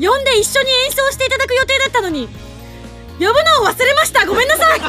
[0.00, 2.28] 呼んで一緒に演奏していただく予定だったのに
[3.18, 4.26] 呼ぶのを忘れました。
[4.26, 4.80] ごめんなさい。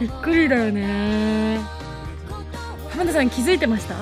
[0.00, 1.60] びっくりだよね。
[2.90, 3.94] 浜田さん気づいてました？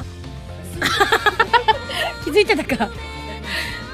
[2.24, 2.88] 気づいてたか。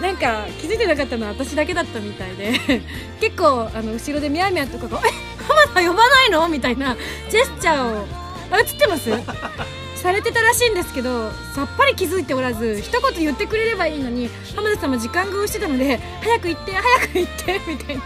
[0.04, 2.52] なんか気づいてなかったのは私だけだったみたいで。
[3.20, 5.10] 結構あの後ろでミャーミャーとかが「え
[5.48, 6.94] 浜田呼ばないの?」みたいな
[7.30, 8.06] ジェスチャーを
[8.50, 9.10] あ映ってます？
[9.96, 18.02] されてたらしいんですけどさっぱり気づいておらず一言言ってくれればいいのに浜田さんも時間が押してたので「早く行って早く行って」みたいな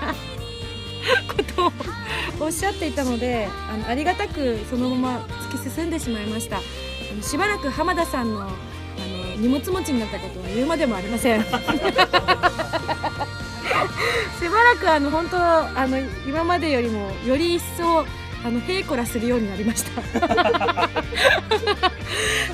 [1.26, 1.72] ことを
[2.46, 6.61] おっしゃっていたのであのありがたくそのまま突き進んでしまいました。
[7.20, 8.49] しばらく浜田さんの
[9.39, 11.43] 荷物持ちになったことは言うまでもありません。
[11.49, 11.49] し
[14.45, 18.01] ばばらくあの本当あの今までよりもより一層
[18.45, 20.01] あのヘイコラするようになりました。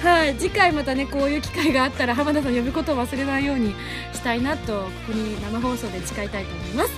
[0.09, 0.35] はい。
[0.37, 3.75] 次回またねこういう機会があったら浜田さん呼ぶことを忘れないように
[4.13, 6.91] したいなとここに生放送で誓いたいと思います。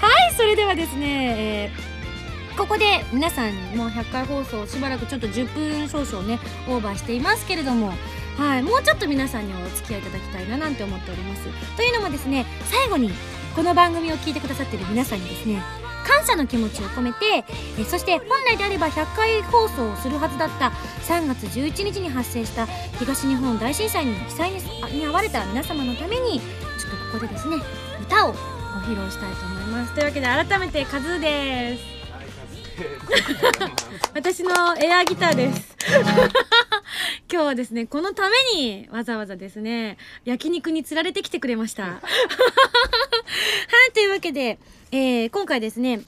[0.00, 0.34] はい。
[0.36, 1.98] それではですね、えー
[2.58, 7.92] ここで皆さんもう100回放送しばらくちょっと10分少々ねオーバーしていますけれども
[8.38, 11.42] はい、もうちょっと皆さんにはお付き合いいただきたいななんて思っております。
[11.76, 13.10] というのもですね最後に
[13.56, 15.60] この番組を聞いてくださってる皆さんにですね
[16.06, 17.44] 感謝の気持ちを込めて
[17.76, 20.72] えそして本来であれば100回放送をするはずだった
[21.12, 22.66] 3月11日に発生した
[22.98, 24.62] 東日本大震災に被災にに
[25.06, 27.56] 遭われた皆様のためにちょっとここでですね
[28.00, 28.38] 歌をご
[28.86, 29.94] 披露したいと思います。
[29.94, 31.97] というわけで改めてカズーです。
[34.14, 35.76] 私のエアギターです
[37.30, 42.00] 今日はですねこのためにわざわざですね焼肉に釣られてきてくれました は
[43.88, 44.58] いというわけで、
[44.92, 46.02] えー今回ですね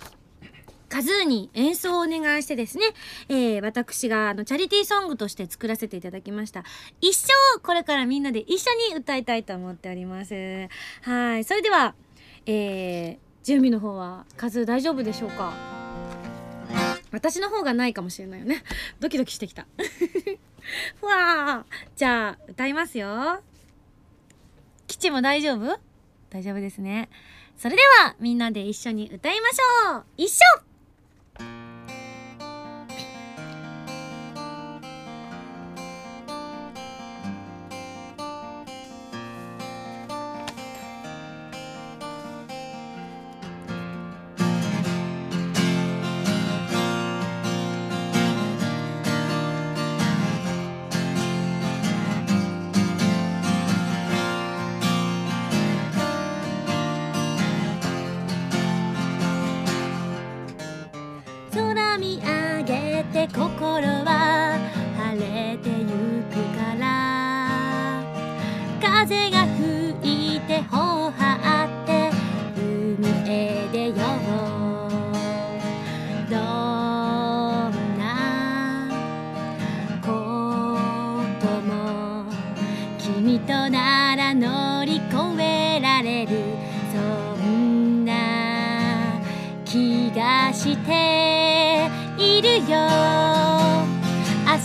[0.88, 2.84] カズーに演奏をお願いしてですね、
[3.28, 6.64] えー私があのチャリティーソングとして作らせていただきました。
[7.00, 10.34] 一生これからみんなで一緒に歌いたいと思っております。
[11.02, 11.44] はい。
[11.44, 11.94] それでは、
[12.46, 15.79] えー準備の方はカズー大丈夫でしょうか？
[17.10, 18.62] 私の方がないかもしれないよね。
[19.00, 19.66] ドキドキしてきた。
[21.00, 23.42] ふわーじゃあ、歌いますよ。
[24.86, 25.78] 基地も大丈夫？
[26.30, 27.08] 大丈夫ですね。
[27.56, 30.38] それでは、みんなで一緒に歌いましょう一緒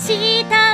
[0.05, 0.64] した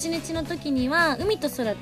[0.00, 1.78] 11日の時には「海と空と」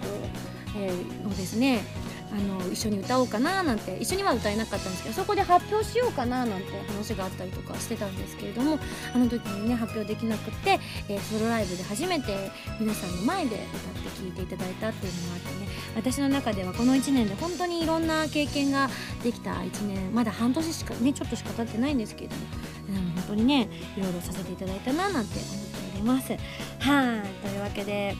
[0.76, 1.82] えーをですね
[2.30, 8.78] あの一緒に歌おうかななんて一緒には歌えなかったんですけどそこで発表しようかななんて話があったりとかしてたんですけれども
[9.14, 10.78] あの時にね発表できなくて、
[11.08, 18.90] えーソロライブで初めて皆さんの前で歌って聴いていただいたっていうのがあってね私の中ではこの1年で本当にいろんな経験が
[19.22, 22.42] できた1年まだ半年しかねちょっとしか経ってないんですけれども
[22.90, 26.32] あの本当にねいろいろさせていただいたななんて思っております。
[26.32, 28.16] はいわけで、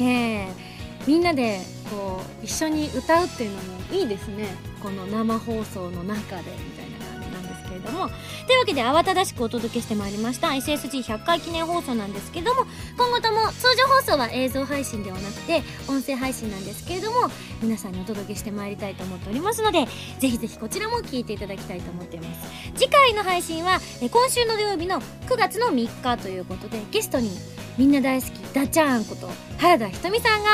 [0.00, 0.76] えー
[1.06, 4.48] みんなでこう一緒に歌うっていうのもいいですね。
[4.82, 8.08] この生放送の中でみたいな感じなんですけれども。
[8.46, 10.48] というわけで慌ただしくお届けしてまいりました。
[10.48, 12.66] SSG100 回記念放送なんですけれども
[12.96, 17.30] 今後とも通常放送は映像配信ではなくて音声配信なんですけれども
[17.62, 19.86] 皆さんにお届けしてまいりたいと思っておりますので
[20.18, 22.50] ぜひぜひこちらも聞いていただきたいと思っています。
[22.74, 27.30] 次回の配信は今週の土曜日の9月の3日ということでゲストに
[27.76, 29.28] みんな大好きダチャーンこと
[29.58, 30.48] 原田ひとみさんが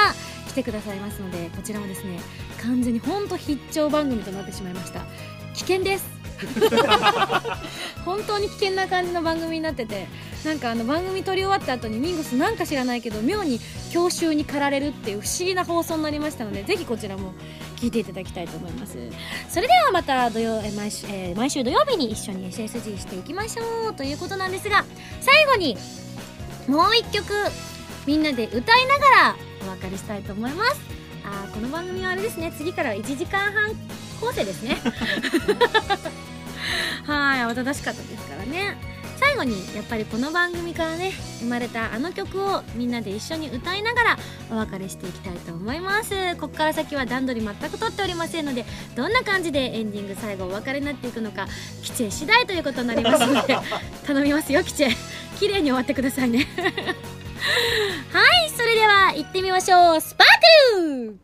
[0.49, 2.19] 来てくださいますのでこちらもですね
[2.62, 5.01] 完全にほんと必聴番組となってしまいました。
[5.55, 6.23] 危険です。
[8.05, 10.09] 本当に危険な感じの番組になってて
[10.44, 13.61] なんかあの番組撮り終わった後にミンゴスなんか知らないけど妙に
[13.93, 17.32] 郷愁に駆られるっていう不思議な放送になりましたのでぜひこちらも
[17.77, 18.99] 聞いていただきたいと思います。
[19.49, 24.85] それではまた土曜え毎週,、えー毎週土曜日に一緒に SSG していきましょうということなんですが
[25.20, 25.77] 最後に
[26.68, 27.32] もう一曲
[28.06, 29.36] みんなで歌いながら
[29.66, 30.80] お別れしたいと思います。
[31.24, 32.52] あこの番組はあれですね。
[32.56, 33.70] 次から1時間半
[34.20, 34.76] 構成ですね。
[37.06, 38.76] はい慌ただしかったですからね。
[39.16, 44.18] 最後にやっぱりこの番組からね生まれたあの曲をみんなで一緒に歌いながら
[44.51, 46.34] お別れしていきたいと思います。
[46.36, 48.64] ここから先は段取り全く取っておりませんので
[48.97, 51.47] どんな感じでエンディング最後お別れになっていくのか
[51.82, 53.56] キチェ次第ということになりますので
[54.05, 55.11] 頼みますよキチェ
[55.43, 56.47] 綺麗に終わってくださいね。
[58.12, 60.01] はいそれでは行ってみましょう。
[60.01, 60.27] スパー
[60.77, 61.19] クル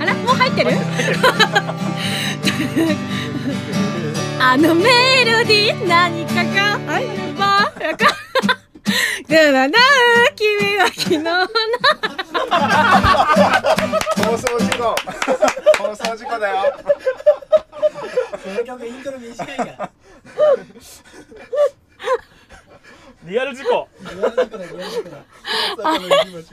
[0.00, 0.70] あらもう入ってる？
[4.40, 4.84] あのメ
[5.24, 7.72] ロディー何かが入れば
[9.28, 9.78] だらだ
[10.34, 11.46] 君は昨日の
[14.24, 14.94] 放送事故
[15.82, 16.56] 放送事故だよ
[18.42, 19.90] この曲イントロ短いから
[23.24, 23.88] リアル事故。
[24.02, 24.56] リアル事故。
[24.56, 25.10] だリアル事故。
[25.10, 25.24] だ
[25.76, 26.46] まさかの言い間違い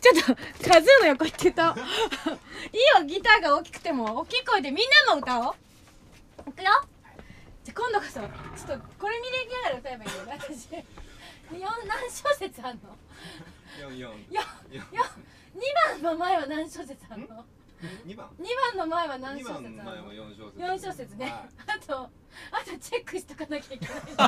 [0.00, 1.74] ちょっとカズーの横行ってた。
[2.72, 4.18] いいよギターが大きくても。
[4.18, 6.70] 大きい声でみんなも歌おういくよ。
[7.64, 10.68] じゃあ今度こそちょっとこれ見れながら歌えばいいよ私。
[10.74, 12.96] よ何小節あんの？
[13.80, 14.00] 四四。
[14.00, 14.10] よ
[14.70, 15.04] よ
[15.56, 17.44] 2番の前は何小節あんの？
[18.04, 18.44] 二番？2
[18.76, 19.84] 番の前は何二小節あんの？
[19.84, 21.24] 番の前は四小節4小節ね。
[21.24, 21.32] はい
[21.66, 22.10] あと
[22.50, 24.12] あとチェックしとかなきゃいけないけ。
[24.16, 24.26] は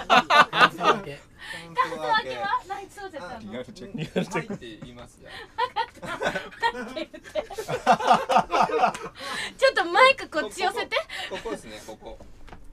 [2.69, 3.53] 何小節あんの？
[3.53, 4.53] リアルチェックリアルチェック。
[4.53, 7.17] はいって言いますじゃって言って。
[9.59, 10.97] ちょっとマイクこっち寄せて。
[10.97, 12.19] あここですねここ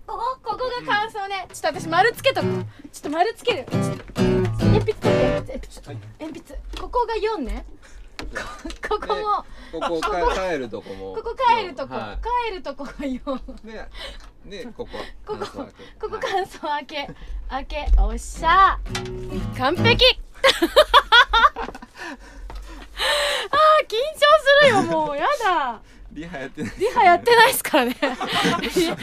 [0.06, 3.66] ここここが感想ね、ちょっと私丸つけとくちょっと丸つける。
[3.72, 6.60] 鉛筆鉛筆はい鉛筆。
[6.80, 7.66] ここが4ね。
[8.88, 9.46] ここも。
[9.72, 11.14] ここか帰るとこも。
[11.16, 12.18] ここ帰るとこ、は
[12.48, 13.20] 帰るとこが4い、
[13.66, 13.90] で
[14.46, 14.90] でここ。
[15.26, 15.46] ここ。
[15.46, 15.84] 感想明け。
[16.00, 17.10] ここはい感想開け。
[17.50, 17.88] 開け。
[17.98, 18.78] おっしゃ。
[19.58, 20.04] 完璧。
[23.52, 25.18] あー緊張するよもう。
[25.18, 25.82] やだ
[26.14, 27.94] リハやってないリハやってないですからね。
[27.94, 28.98] ですごい。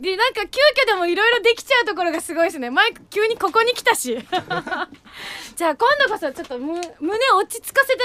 [0.00, 2.70] で、なんか急遽でもいろいろできちゃうところがすごいですね。
[2.70, 4.18] マイク急にここに来たし。
[5.56, 8.02] じゃあ今度こそちょっとむ胸落ち着かせてね。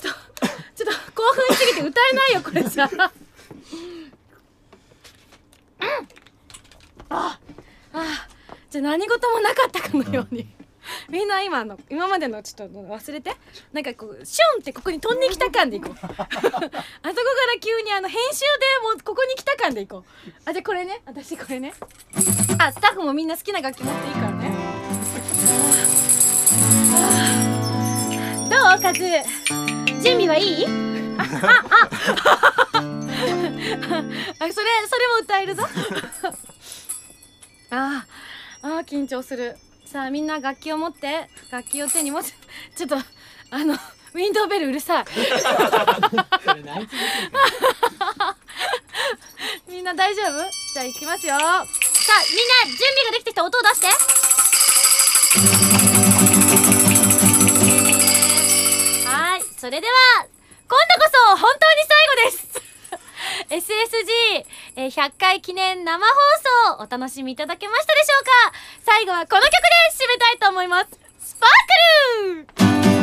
[0.00, 0.46] ちょっと、
[0.84, 2.84] ちょっと興奮しすぎて歌えないよ、これじゃ。
[2.86, 3.00] うん。
[7.10, 7.38] あ、
[7.92, 8.28] あ、
[8.68, 10.59] じゃあ何事もなかったかのように。
[11.08, 13.36] みんな今の今までのちょっと忘れて。
[13.72, 15.94] なんかこうシュンってここに飛んできた感でいこう。
[16.00, 16.30] あそこから
[17.60, 18.46] 急にあの編集で
[18.82, 20.04] もうここに来た感でいこう。
[20.44, 21.02] あじゃあこれね。
[21.06, 21.74] 私これね。
[22.58, 24.50] あスタッフもみんな好きな楽器持っていいからね。
[28.50, 29.00] どうカズ？
[30.02, 30.66] 準備はいい？
[31.18, 31.26] ああ
[32.72, 32.78] あ。
[32.78, 32.82] あ
[34.40, 35.62] それそれも歌えるぞ。
[37.70, 38.04] あ
[38.62, 39.56] ああ緊張する
[39.90, 42.32] さあみんな楽器を持って楽器を手に持つ
[42.76, 42.96] ちょっと
[43.50, 45.04] あのウィンドウベルうるさい。
[49.68, 50.38] みんな大丈夫？
[50.74, 51.38] じゃあ行きますよ。
[51.38, 51.66] さあみんな
[52.66, 53.86] 準備ができてきた音を出して。
[59.06, 59.92] はいそれでは
[60.68, 62.69] 今度こそ本当に最後です。
[63.48, 66.12] SSG100 回記念生放
[66.76, 68.30] 送お楽しみいただけましたでしょうか？
[68.84, 69.58] 最後はこの曲で
[69.94, 70.88] 締めたいと思います。
[71.18, 71.50] スパー
[72.54, 72.99] クル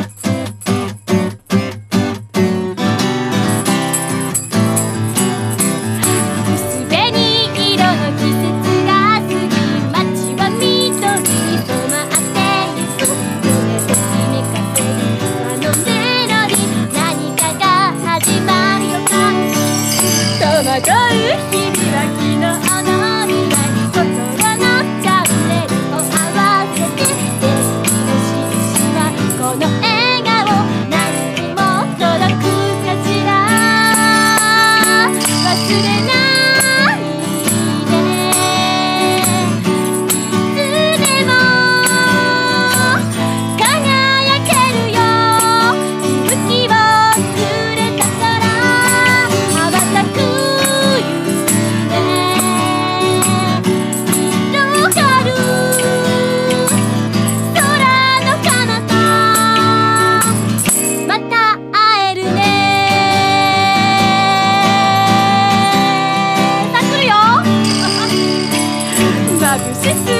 [69.66, 70.17] you, sister.